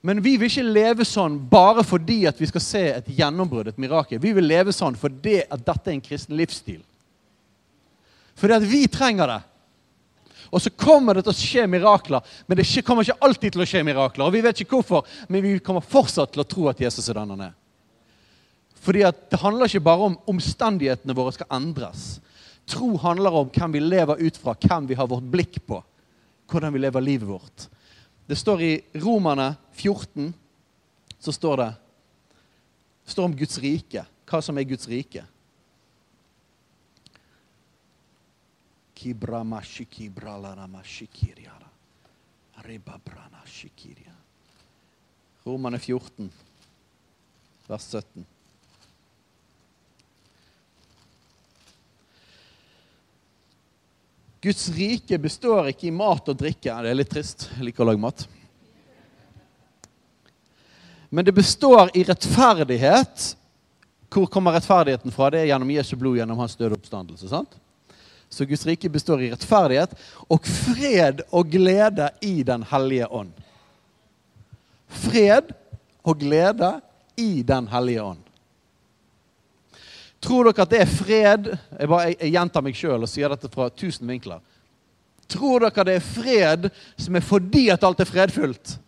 [0.00, 3.80] Men vi vil ikke leve sånn bare fordi at vi skal se et gjennombrudd, et
[3.82, 4.20] mirakel.
[4.22, 6.80] Vi vil leve sånn fordi at dette er en kristen livsstil.
[8.38, 9.40] Fordi at vi trenger det.
[10.54, 13.68] Og så kommer det til å skje mirakler, men det kommer ikke alltid til å
[13.68, 14.24] skje mirakler.
[14.24, 17.18] Og vi vet ikke hvorfor, men vi kommer fortsatt til å tro at Jesus er
[17.18, 17.57] den han er.
[18.80, 22.20] Fordi Det handler ikke bare om omstendighetene våre skal endres.
[22.66, 25.82] Tro handler om hvem vi lever ut fra, hvem vi har vårt blikk på.
[26.48, 27.68] Hvordan vi lever livet vårt.
[28.28, 30.34] Det står i Romerne 14
[31.18, 31.74] så står det,
[33.04, 34.04] det står om Guds rike.
[34.28, 35.24] Hva som er Guds rike.
[45.46, 46.28] Romerne 14,
[47.68, 48.26] vers 17.
[54.48, 56.72] Guds rike består ikke i mat og drikke.
[56.72, 57.50] Det er litt trist.
[57.52, 58.22] Jeg liker å lage mat.
[61.12, 63.34] Men det består i rettferdighet
[64.08, 65.28] Hvor kommer rettferdigheten fra?
[65.28, 67.28] Det er gjennom Jesu blod, gjennom hans døde oppstandelse.
[67.28, 67.58] sant?
[68.32, 69.92] Så Guds rike består i rettferdighet
[70.32, 73.36] og fred og glede i Den hellige ånd.
[74.88, 75.52] Fred
[76.08, 76.72] og glede
[77.20, 78.24] i Den hellige ånd.
[80.20, 83.30] Tror dere at det er fred Jeg, bare, jeg, jeg gjentar meg sjøl og sier
[83.30, 84.42] dette fra tusen vinkler.
[85.30, 88.78] Tror dere det er fred som er fordi at alt er fredfullt?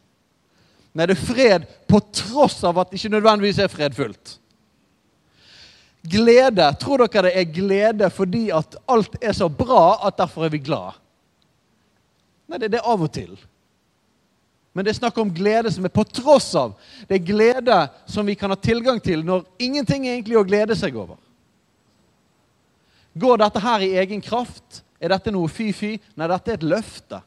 [0.91, 4.37] Nei, det er fred på tross av at det ikke nødvendigvis er fredfullt.
[6.11, 6.67] Glede.
[6.81, 10.63] Tror dere det er glede fordi at alt er så bra at derfor er vi
[10.65, 10.99] glad?
[12.51, 13.37] Nei, det er det av og til.
[14.73, 16.77] Men det er snakk om glede som er på tross av.
[17.09, 20.77] Det er glede som vi kan ha tilgang til når ingenting er egentlig å glede
[20.79, 21.19] seg over.
[23.19, 24.85] Går dette her i egen kraft?
[25.01, 25.97] Er dette noe fy-fy?
[26.15, 27.19] Nei, dette er et løfte.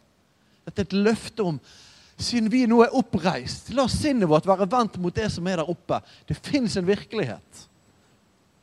[0.63, 1.59] Dette er et løfte om
[2.23, 5.69] siden vi nå er oppreist, la sinnet vårt være vendt mot det som er der
[5.69, 5.97] oppe.
[6.29, 7.63] Det fins en virkelighet.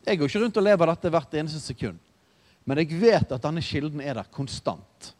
[0.07, 1.99] Jeg går ikke rundt og lever dette hvert eneste sekund.
[2.65, 5.11] Men jeg vet at denne kilden er der konstant.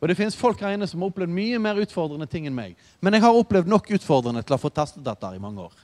[0.00, 2.76] Og det finnes folk her inne som har opplevd mye mer utfordrende ting enn meg.
[3.04, 5.74] Men jeg har opplevd nok utfordrende til å få testet dette i mange år.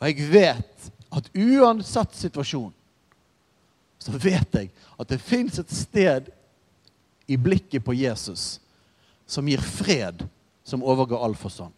[0.00, 2.72] Og jeg vet at uansett situasjon,
[4.02, 6.32] så vet jeg at det fins et sted
[7.30, 8.56] i blikket på Jesus
[9.28, 10.24] som gir fred
[10.66, 11.70] som overgår all forstand.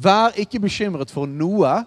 [0.00, 1.82] Vær ikke bekymret for noe,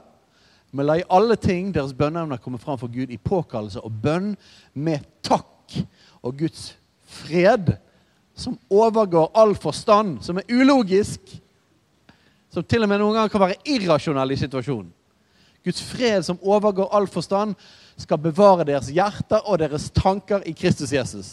[0.76, 4.34] men la i alle ting deres bønneevner komme fram for Gud i påkallelse og bønn
[4.74, 5.80] med takk.
[6.22, 6.74] Og Guds
[7.06, 7.76] fred
[8.36, 11.22] som overgår all forstand, som er ulogisk,
[12.52, 14.92] som til og med noen ganger kan være irrasjonell i situasjonen.
[15.66, 17.56] Guds fred som overgår all forstand,
[17.98, 21.30] skal bevare deres hjerter og deres tanker i Kristus Jesus.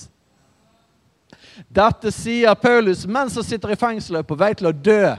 [1.69, 5.11] Dette sier Paulus mens han sitter i fengselet på vei til å dø.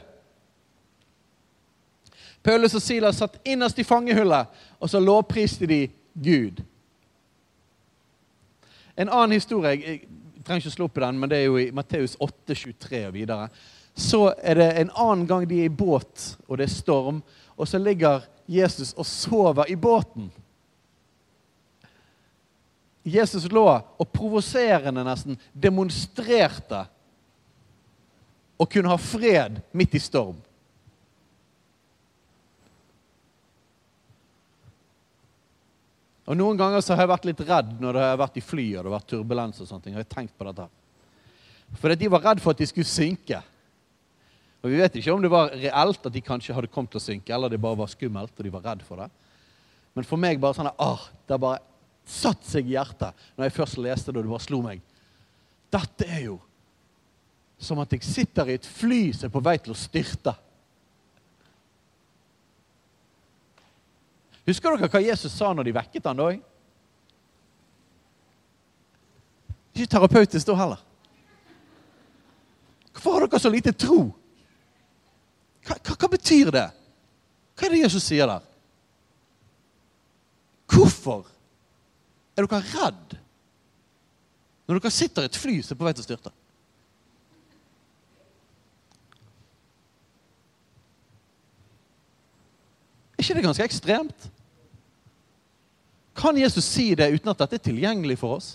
[2.44, 4.48] Paulus og Silas satt innerst i fangehullet,
[4.80, 6.64] og så lovpriste de Gud.
[9.00, 10.02] En annen historie
[10.44, 13.16] trenger ikke slå opp i den, men det er jo i Matteus 8, 23 og
[13.16, 13.48] videre.
[13.96, 17.22] Så er det en annen gang de er i båt, og det er storm,
[17.56, 20.32] og så ligger Jesus og sover i båten.
[23.04, 26.86] Jesus lå og provoserende nesten demonstrerte
[28.58, 30.38] å kunne ha fred midt i storm.
[36.24, 38.68] Og Noen ganger så har jeg vært litt redd når det har vært i fly
[38.74, 39.60] og det har vært turbulens.
[39.60, 39.96] og sånne ting.
[39.98, 40.68] Jeg har tenkt på dette.
[41.82, 43.42] For de var redd for at de skulle synke.
[44.64, 47.04] Og Vi vet ikke om det var reelt at de kanskje hadde kommet til å
[47.04, 49.10] synke, eller det bare var skummelt og de var redd for det.
[49.94, 51.60] Men for meg bare sånn ah, det bare
[52.08, 54.82] satt seg i hjertet når jeg først leste det og det bare slo meg.
[55.74, 56.40] Dette er jo
[57.64, 60.34] som at jeg sitter i et fly som er på vei til å styrte.
[64.48, 66.32] Husker dere hva Jesus sa når de vekket han da?
[69.74, 70.82] Ikke terapeutisk da heller.
[72.94, 74.02] Hvorfor har dere så lite tro?
[75.64, 76.68] Hva, hva, hva, betyr det?
[77.56, 78.44] Hva er det Jesus sier der?
[80.74, 81.24] Hvorfor
[82.36, 83.20] er dere redd
[84.68, 86.32] når dere sitter i et fly som er på vei til å styrte?
[93.24, 94.28] Ikke det ganske ekstremt?
[96.18, 98.52] Kan Jesus si det uten at dette er tilgjengelig for oss?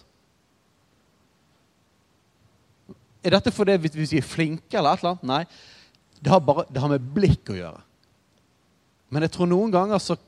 [3.25, 5.27] Er dette fordi vi er flinke eller et eller annet?
[5.27, 5.43] Nei.
[6.19, 7.83] Det har, bare, det har med blikk å gjøre.
[9.15, 10.19] Men jeg tror noen ganger så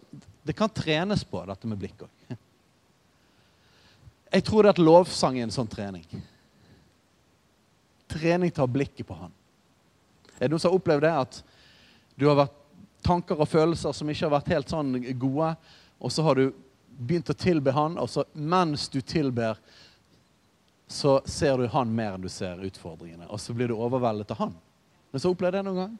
[0.46, 2.36] Det kan trenes på, dette med blikk òg.
[4.32, 6.04] Jeg tror det at lovsang er en sånn trening.
[8.10, 9.34] Trening ha blikket på Han.
[10.38, 11.12] Er det noen som har opplevd det?
[11.12, 11.40] At
[12.16, 12.56] du har vært
[13.02, 15.54] tanker og følelser som ikke har vært helt sånn gode.
[16.00, 16.50] Og så har du
[17.00, 19.58] begynt å tilbe han, og så mens du tilber,
[20.90, 23.28] så ser du han mer enn du ser utfordringene.
[23.30, 24.56] Og så blir du overveldet av han.
[25.10, 25.98] Men så opplevd det noen gang?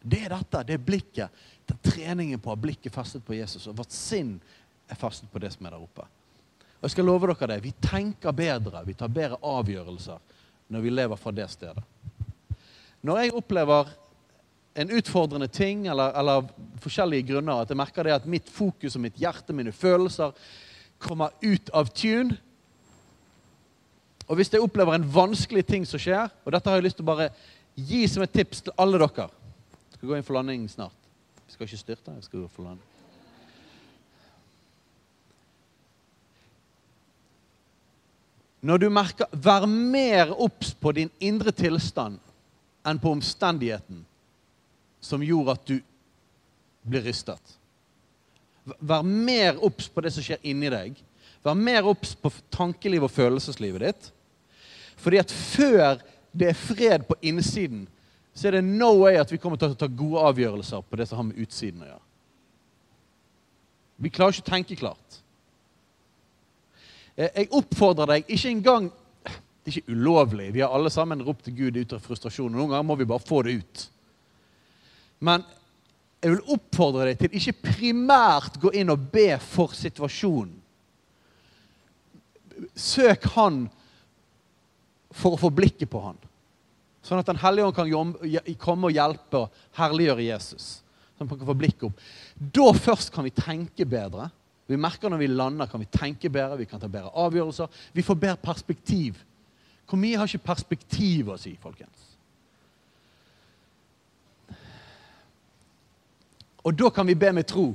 [0.00, 0.62] Det er dette.
[0.64, 1.42] Det er blikket.
[1.66, 3.66] Det er treningen på å ha blikket festet på Jesus.
[3.68, 4.38] Og vårt sinn
[4.88, 6.06] er festet på det som er der oppe.
[6.80, 7.60] Og jeg skal love dere det.
[7.66, 10.38] Vi tenker bedre, vi tar bedre avgjørelser
[10.72, 11.84] når vi lever fra det stedet.
[13.04, 13.92] Når jeg opplever
[14.74, 16.46] en utfordrende ting eller, eller
[16.80, 17.62] forskjellige grunner.
[17.62, 20.36] At jeg merker det at mitt fokus og mitt hjerte, mine følelser,
[21.00, 22.36] kommer ut av tune.
[24.30, 27.06] Og hvis jeg opplever en vanskelig ting som skjer, og dette har jeg lyst til
[27.06, 27.32] å bare
[27.74, 30.94] gi som et tips til alle dere Jeg skal gå inn for landing snart.
[31.46, 32.86] Jeg skal ikke styrte, jeg skal gå for landing.
[38.60, 42.20] Når du merker Vær mer obs på din indre tilstand
[42.86, 44.04] enn på omstendigheten
[45.00, 45.78] som gjorde at du
[46.86, 47.56] blir rystet.
[48.78, 50.98] Vær mer obs på det som skjer inni deg.
[51.44, 54.10] Vær mer obs på tankelivet og følelseslivet ditt.
[55.00, 56.02] Fordi at før
[56.36, 57.86] det er fred på innsiden,
[58.34, 61.08] så er det no way at vi kommer til å ta gode avgjørelser på det
[61.08, 62.04] som har med utsiden å gjøre.
[64.00, 65.18] Vi klarer ikke å tenke klart.
[67.20, 68.90] Jeg oppfordrer deg ikke engang
[69.60, 70.46] Det er ikke ulovlig.
[70.54, 72.48] Vi har alle sammen ropt til Gud ut av frustrasjon.
[72.48, 73.82] Noen ganger må vi bare få det ut.
[75.20, 75.44] Men
[76.20, 80.56] jeg vil oppfordre deg til ikke primært gå inn og be for situasjonen.
[82.76, 83.62] Søk Han
[85.16, 86.18] for å få blikket på Han.
[87.04, 90.68] Sånn at Den hellige ånd kan komme og hjelpe og herliggjøre Jesus.
[91.16, 92.04] Sånn at man kan få blikket opp.
[92.36, 94.28] Da først kan vi tenke bedre.
[94.68, 97.80] Vi merker når vi lander, kan vi tenke bedre, vi kan ta bedre avgjørelser.
[97.96, 99.18] Vi får bedre perspektiv.
[99.88, 102.09] Hvor mye har ikke perspektiv å si, folkens?
[106.62, 107.72] Og da kan vi be med tro.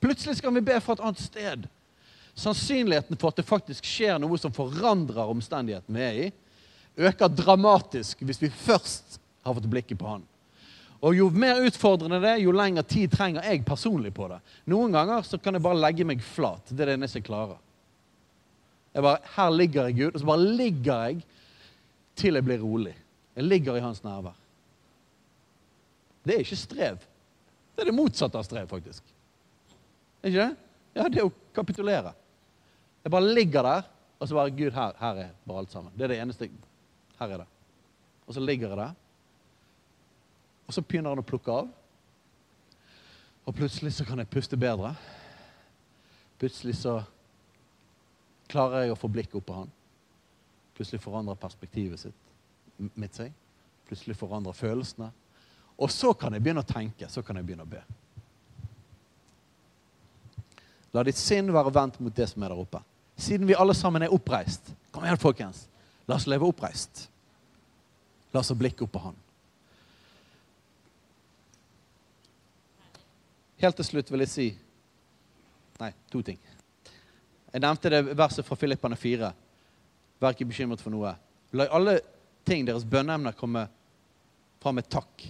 [0.00, 1.68] Plutselig skal vi be fra et annet sted.
[2.34, 6.28] Sannsynligheten for at det faktisk skjer noe som forandrer omstendigheten vi er i,
[7.00, 10.24] øker dramatisk hvis vi først har fått blikket på han.
[11.00, 14.40] Og Jo mer utfordrende det er, jo lengre tid trenger jeg personlig på det.
[14.68, 16.64] Noen ganger så kan jeg bare legge meg flat.
[16.68, 17.60] Det er det eneste jeg klarer.
[18.92, 21.22] Jeg bare, Her ligger jeg, Gud, og så bare ligger jeg
[22.20, 22.94] til jeg blir rolig.
[23.36, 24.36] Jeg ligger i hans nærvær.
[26.24, 27.06] Det er ikke strev.
[27.74, 29.04] Det er det motsatte av strev, faktisk.
[30.22, 30.70] Er ikke det?
[30.98, 32.12] Ja, det er å kapitulere.
[33.04, 33.86] Jeg bare ligger der,
[34.20, 35.92] og så bare Gud, her, her er bare alt sammen.
[35.96, 36.50] Det er det eneste
[37.20, 37.46] Her er det.
[38.26, 38.92] Og så ligger jeg der.
[40.66, 41.70] Og så begynner han å plukke av.
[43.48, 44.92] Og plutselig så kan jeg puste bedre.
[46.38, 47.00] Plutselig så
[48.50, 49.72] klarer jeg å få blikket opp på han.
[50.76, 52.28] Plutselig forandrer perspektivet sitt
[52.96, 53.34] mitt seg.
[53.88, 55.10] Plutselig forandrer følelsene.
[55.80, 57.08] Og så kan jeg begynne å tenke.
[57.08, 57.80] Så kan jeg begynne å be.
[60.92, 62.82] La ditt sinn være vendt mot det som er der oppe.
[63.20, 64.72] Siden vi alle sammen er oppreist.
[64.90, 65.64] Kom igjen, folkens.
[66.08, 67.06] La oss leve oppreist.
[68.32, 69.18] La oss ha blikket opp på Han.
[73.60, 74.48] Helt til slutt vil jeg si
[75.80, 76.36] Nei, to ting.
[77.50, 79.30] Jeg nevnte det verset fra Filippane 4.
[80.20, 81.14] Vær ikke bekymret for noe.
[81.56, 81.94] La alle
[82.44, 83.62] ting, deres bønneemner, komme
[84.60, 85.24] fram med takk.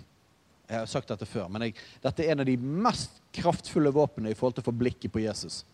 [0.71, 4.31] Jeg har sagt dette før, men jeg, dette er en av de mest kraftfulle våpnene
[4.31, 5.65] i forhold til å få blikket på Jesus.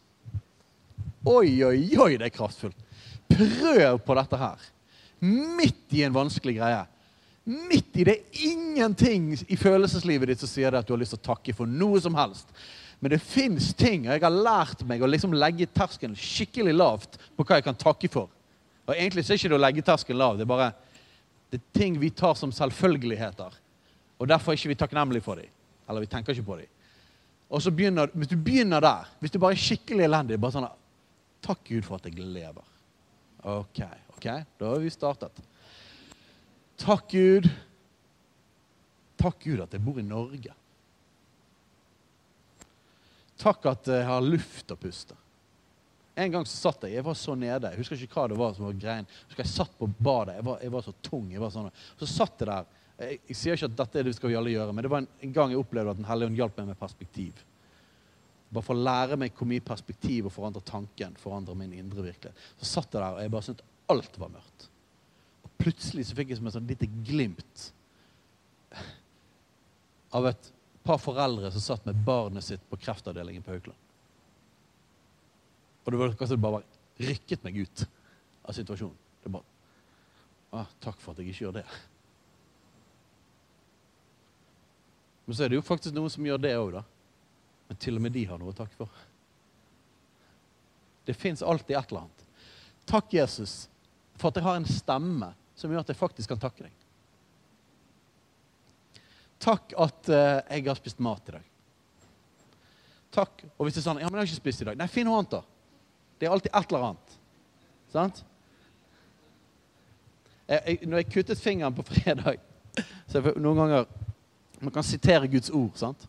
[1.26, 2.78] Oi, oi, oi, det er kraftfullt.
[3.28, 4.62] Prøv på dette her.
[5.20, 6.80] Midt i en vanskelig greie.
[7.44, 8.16] Midt i det
[8.46, 11.68] ingenting i følelseslivet ditt som sier det at du har lyst til å takke for
[11.68, 12.48] noe som helst.
[12.98, 17.20] Men det fins ting, og jeg har lært meg å liksom legge terskelen skikkelig lavt
[17.36, 18.32] på hva jeg kan takke for.
[18.86, 20.72] Og Egentlig så er det ikke det å legge terskelen lav, det er bare
[21.52, 23.54] det er ting vi tar som selvfølgeligheter.
[24.18, 25.52] Og derfor er ikke vi takknemlige for dem.
[25.88, 26.72] Eller vi tenker ikke på dem.
[27.50, 30.68] Og så begynner, Hvis du begynner der, hvis du bare er skikkelig elendig bare sånn,
[31.46, 32.64] Takk Gud for at jeg lever.
[33.46, 33.80] OK,
[34.16, 34.24] ok,
[34.58, 35.36] da har vi startet.
[36.80, 37.46] Takk Gud.
[39.20, 40.54] Takk Gud at jeg bor i Norge.
[43.38, 45.14] Takk at jeg har luft å puste.
[46.16, 47.70] En gang så satt jeg jeg var så nede.
[47.70, 49.08] Jeg husker ikke hva det var som var greien.
[49.28, 50.38] Jeg jeg satt på badet.
[50.38, 51.30] Jeg var, jeg var så tung.
[51.30, 51.68] jeg var sånn.
[52.00, 54.54] Så satt jeg der jeg, jeg, sier ikke at dette er det vi skal alle
[54.54, 56.70] gjøre, men det var en, en gang jeg opplevde at Den hellige ånd hjalp meg
[56.70, 57.42] med perspektiv.
[58.48, 62.44] Bare for å lære meg hvor mye perspektiv og forandre tanken forandrer min indre virkelighet.
[62.60, 64.68] Så satt jeg der, og jeg bare syntes alt var mørkt.
[65.44, 67.66] Og plutselig så fikk jeg som et sånn lite glimt
[70.16, 70.52] av et
[70.86, 73.82] par foreldre som satt med barnet sitt på kreftavdelingen på Haukeland.
[75.84, 76.62] Og det var kanskje det bare
[77.06, 77.84] rykket meg ut
[78.46, 78.96] av situasjonen.
[79.22, 79.46] Det bare,
[80.56, 81.66] ah, Takk for at jeg ikke gjør det.
[85.26, 86.82] Men så er det jo faktisk noen som gjør det òg, da.
[87.66, 88.90] Men til og med de har noe å takke for.
[91.06, 92.22] Det fins alltid et eller annet.
[92.86, 93.66] Takk, Jesus,
[94.18, 96.86] for at jeg har en stemme som gjør at jeg faktisk kan takke deg.
[99.42, 101.50] Takk at uh, jeg har spist mat i dag.
[103.16, 103.44] Takk.
[103.56, 104.78] Og hvis det er sånn Ja, men jeg har ikke spist i dag.
[104.78, 105.42] Nei, finn noe annet, da.
[106.16, 107.18] Det er alltid et eller annet.
[107.92, 108.22] Sant?
[110.46, 112.38] Jeg, jeg, når jeg kuttet fingeren på fredag
[113.10, 113.88] så jeg, Noen ganger
[114.60, 115.76] man kan sitere Guds ord.
[115.76, 116.06] sant?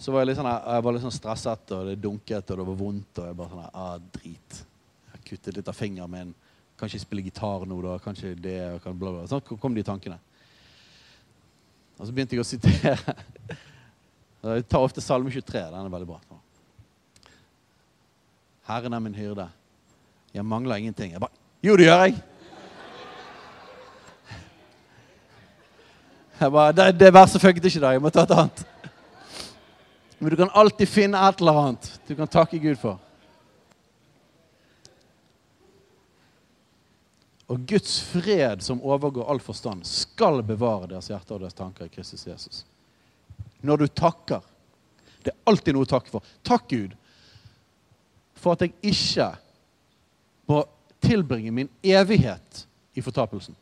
[0.00, 2.66] Så var jeg litt sånn, jeg var litt sånn stresset, og det dunket, og det
[2.70, 3.20] var vondt.
[3.20, 4.60] Og jeg bare sånn ah, drit.
[5.12, 6.34] Jeg kuttet litt av fingeren min.
[6.80, 7.98] Kanskje spille gitar nå, da.
[8.00, 9.26] Kanskje det, kan bla, bla.
[9.28, 10.16] Sånn kom de tankene.
[12.00, 12.96] Og så begynte jeg å sitere.
[14.40, 15.66] Jeg tar ofte Salme 23.
[15.68, 16.38] Den er veldig bra.
[18.70, 19.44] Herren er min hyrde.
[20.32, 21.12] Jeg mangler ingenting.
[21.12, 22.14] Jeg bare Jo, det gjør jeg!
[26.48, 27.98] Bare, det, det verset funket ikke i dag.
[27.98, 28.64] Jeg må ta et annet.
[30.20, 32.98] Men du kan alltid finne et eller annet du kan takke Gud for.
[37.50, 41.92] Og Guds fred, som overgår all forstand, skal bevare deres hjerter og deres tanker i
[41.92, 42.64] Kristus Jesus.
[43.60, 44.44] Når du takker.
[45.20, 46.24] Det er alltid noe å takke for.
[46.46, 46.94] Takk, Gud,
[48.38, 49.26] for at jeg ikke
[50.48, 50.62] må
[51.02, 52.62] tilbringe min evighet
[52.96, 53.56] i fortapelsen.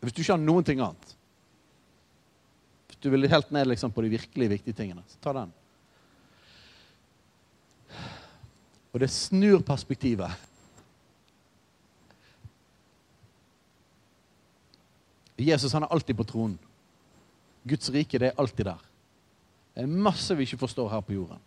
[0.00, 1.14] Hvis du ikke har noen ting annet.
[2.86, 5.54] Hvis du vil helt ned liksom, på de virkelig viktige tingene, så ta den.
[8.92, 10.32] Og det snur perspektivet.
[15.36, 16.58] Jesus han er alltid på tronen.
[17.68, 18.80] Guds rike det er alltid der.
[19.74, 21.42] Det er masse vi ikke forstår her på jorden.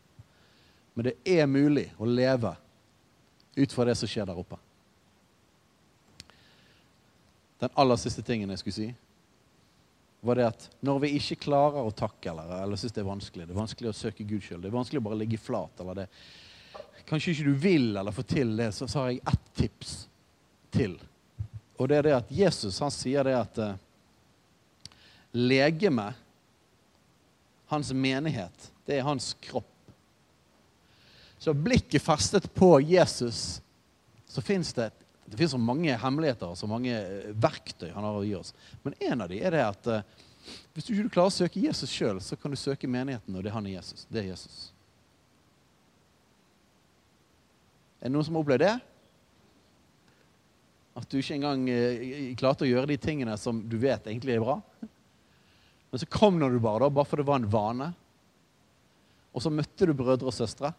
[0.94, 2.52] Men det er mulig å leve
[3.58, 4.60] ut fra det som skjer der oppe.
[7.60, 8.90] Den aller siste tingen jeg skulle si,
[10.22, 13.48] var det at når vi ikke klarer å takke eller, eller syns det er vanskelig,
[13.48, 16.04] det er vanskelig å søke Gud sjøl, det er vanskelig å bare ligge flat eller
[16.04, 16.12] det
[17.10, 19.94] Kanskje ikke du vil eller får til det, så, så har jeg ett tips
[20.70, 20.92] til.
[21.80, 23.72] Og det er det at Jesus han sier det at uh,
[25.34, 26.12] legeme,
[27.72, 29.66] hans menighet, det er hans kropp.
[31.42, 33.58] Så blikket festet på Jesus,
[34.30, 34.92] så fins det
[35.30, 38.54] det finnes så mange hemmeligheter og så mange eh, verktøy han har å gi oss.
[38.82, 40.26] Men en av dem er det at uh,
[40.74, 43.52] hvis du ikke klarer å søke Jesus sjøl, så kan du søke menigheten, og det
[43.52, 44.08] er han i Jesus.
[44.10, 44.58] Det er Jesus.
[48.00, 48.76] Er det noen som har opplevd det?
[51.00, 54.44] At du ikke engang uh, klarte å gjøre de tingene som du vet egentlig er
[54.46, 54.58] bra?
[55.90, 57.94] Men så kom når du bare, da, bare for det var en vane.
[59.30, 60.74] Og så møtte du brødre og søstre.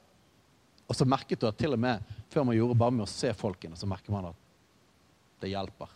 [0.91, 3.31] Og så merket du at til og med før man gjorde bare med å se
[3.39, 4.40] folkene, så merker man at
[5.41, 5.93] det hjelper.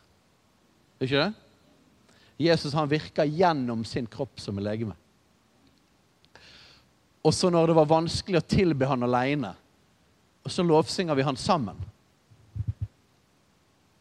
[0.99, 1.33] Er ikke det?
[2.45, 4.97] Jesus han virker gjennom sin kropp som en legeme.
[7.25, 9.55] Og så når det var vanskelig å tilbe han alene,
[10.45, 11.79] og så lovsynger vi han sammen.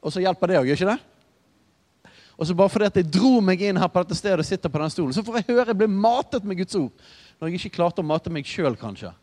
[0.03, 2.09] Og så hjelper det òg, gjør ikke det?
[2.33, 4.71] Og så bare fordi at jeg dro meg inn her på dette stedet og sitter
[4.71, 7.05] på den stolen, så får jeg høre jeg blir matet med Guds ord.
[7.39, 9.13] Når jeg ikke klarte å mate meg sjøl, kanskje.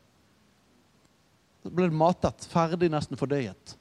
[1.61, 2.47] Så ble det matet.
[2.49, 3.75] Ferdig, nesten fordøyet.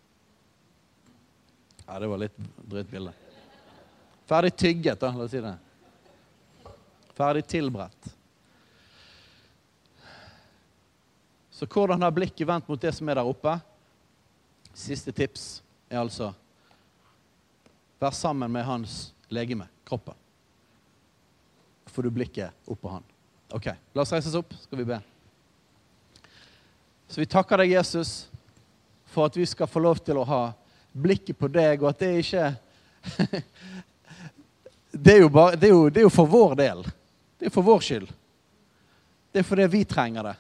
[1.90, 2.36] Ja, det var litt
[2.70, 3.12] drøyt bilde.
[4.30, 5.10] Ferdig tygget, da.
[5.10, 5.56] La oss si det.
[7.18, 8.12] Ferdig tilberedt.
[11.50, 13.56] Så hvordan har blikket vendt mot det som er der oppe?
[14.78, 16.30] Siste tips er altså
[18.00, 20.16] Vær sammen med hans legeme, kroppen.
[21.90, 23.04] Får du blikket opp på han.
[23.52, 23.66] Ok,
[23.98, 25.02] La oss reise oss opp, skal vi be.
[27.10, 28.30] Så vi takker deg, Jesus,
[29.10, 30.44] for at vi skal få lov til å ha
[30.92, 32.46] blikket på deg, og at det ikke
[34.92, 36.84] det, er bare, det, er jo, det er jo, for vår del.
[37.40, 38.10] Det er for vår skyld.
[39.32, 40.36] Det er fordi vi trenger det.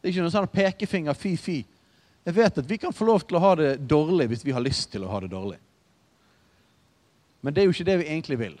[0.00, 1.62] Det er ikke noen sånn pekefinger fy-fy.
[2.22, 4.62] Jeg vet at vi kan få lov til å ha det dårlig hvis vi har
[4.62, 5.58] lyst til å ha det dårlig.
[7.42, 8.54] Men det er jo ikke det vi egentlig vil.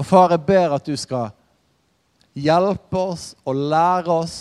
[0.00, 1.34] Og far, jeg ber at du skal
[2.32, 4.36] hjelpe oss og lære oss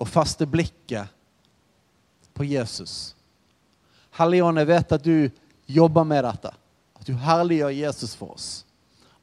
[0.00, 1.10] å feste blikket
[2.32, 3.12] på Jesus.
[4.20, 5.30] Helligånd, jeg vet at du
[5.70, 6.52] jobber med dette.
[7.00, 8.48] At du herliggjør Jesus for oss.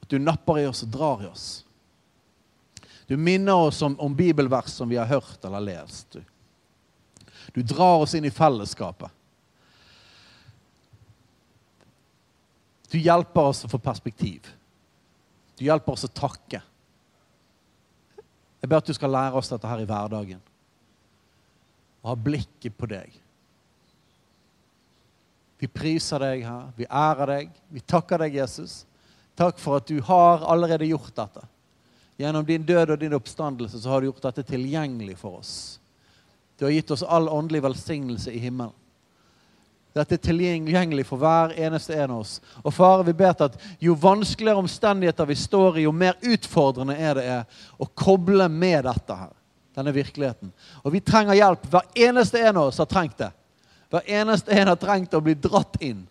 [0.01, 1.47] At du napper i oss og drar i oss.
[3.07, 6.17] Du minner oss om, om bibelvers som vi har hørt eller lest.
[6.17, 6.23] Du.
[7.53, 9.13] du drar oss inn i fellesskapet.
[12.89, 14.47] Du hjelper oss å få perspektiv.
[15.59, 16.61] Du hjelper oss å takke.
[18.57, 20.41] Jeg ber at du skal lære oss dette her i hverdagen
[22.01, 23.15] og ha blikket på deg.
[25.57, 28.83] Vi priser deg her, vi ærer deg, vi takker deg, Jesus.
[29.37, 31.45] Takk for at du har allerede gjort dette.
[32.17, 35.55] Gjennom din død og din oppstandelse så har du gjort dette tilgjengelig for oss.
[36.57, 38.73] Du har gitt oss all åndelig velsignelse i himmelen.
[39.97, 42.35] Dette er tilgjengelig for hver eneste en av oss.
[42.61, 47.17] Og Fare, vi ber at jo vanskeligere omstendigheter vi står i, jo mer utfordrende er
[47.17, 49.33] det er å koble med dette her
[49.77, 50.51] denne virkeligheten.
[50.83, 51.65] Og vi trenger hjelp.
[51.69, 53.29] Hver eneste en av oss har trengt det.
[53.91, 56.03] Hver eneste en har trengt å bli dratt inn.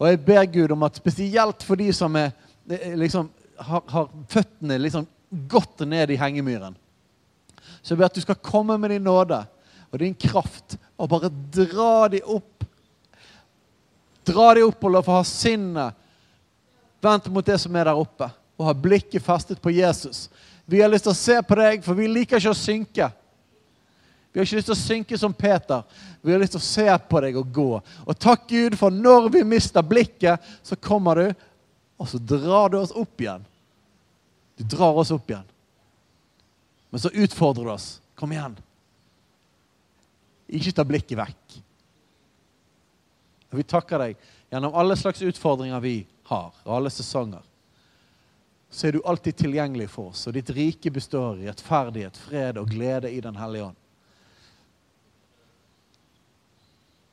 [0.00, 2.32] Og jeg ber Gud om at spesielt for de som er,
[2.98, 3.28] liksom,
[3.60, 5.06] har, har, føttene liksom
[5.50, 6.74] godt ned i hengemyren,
[7.80, 9.38] så jeg ber at du skal komme med din nåde
[9.90, 12.64] og din kraft og bare dra de opp.
[14.26, 15.96] Dra de opp og la få ha sinnet
[17.00, 18.28] vendt mot det som er der oppe,
[18.60, 20.26] og ha blikket festet på Jesus.
[20.68, 23.08] Vi har lyst til å se på deg, for vi liker ikke å synke.
[24.32, 25.82] Vi har ikke lyst til å synke som Peter.
[26.22, 27.70] Vi har lyst til å se på deg og gå.
[28.06, 31.46] Og takk Gud, for når vi mister blikket, så kommer du
[32.00, 33.42] Og så drar du oss opp igjen.
[34.56, 35.44] Du drar oss opp igjen.
[36.88, 37.88] Men så utfordrer du oss.
[38.16, 38.54] Kom igjen.
[40.48, 41.58] Ikke ta blikket vekk.
[43.50, 44.16] Og vi takker deg
[44.48, 45.94] gjennom alle slags utfordringer vi
[46.30, 47.44] har, og alle sesonger.
[48.70, 52.70] Så er du alltid tilgjengelig for oss, og ditt rike består i rettferdighet, fred og
[52.70, 53.78] glede i Den hellige ånd.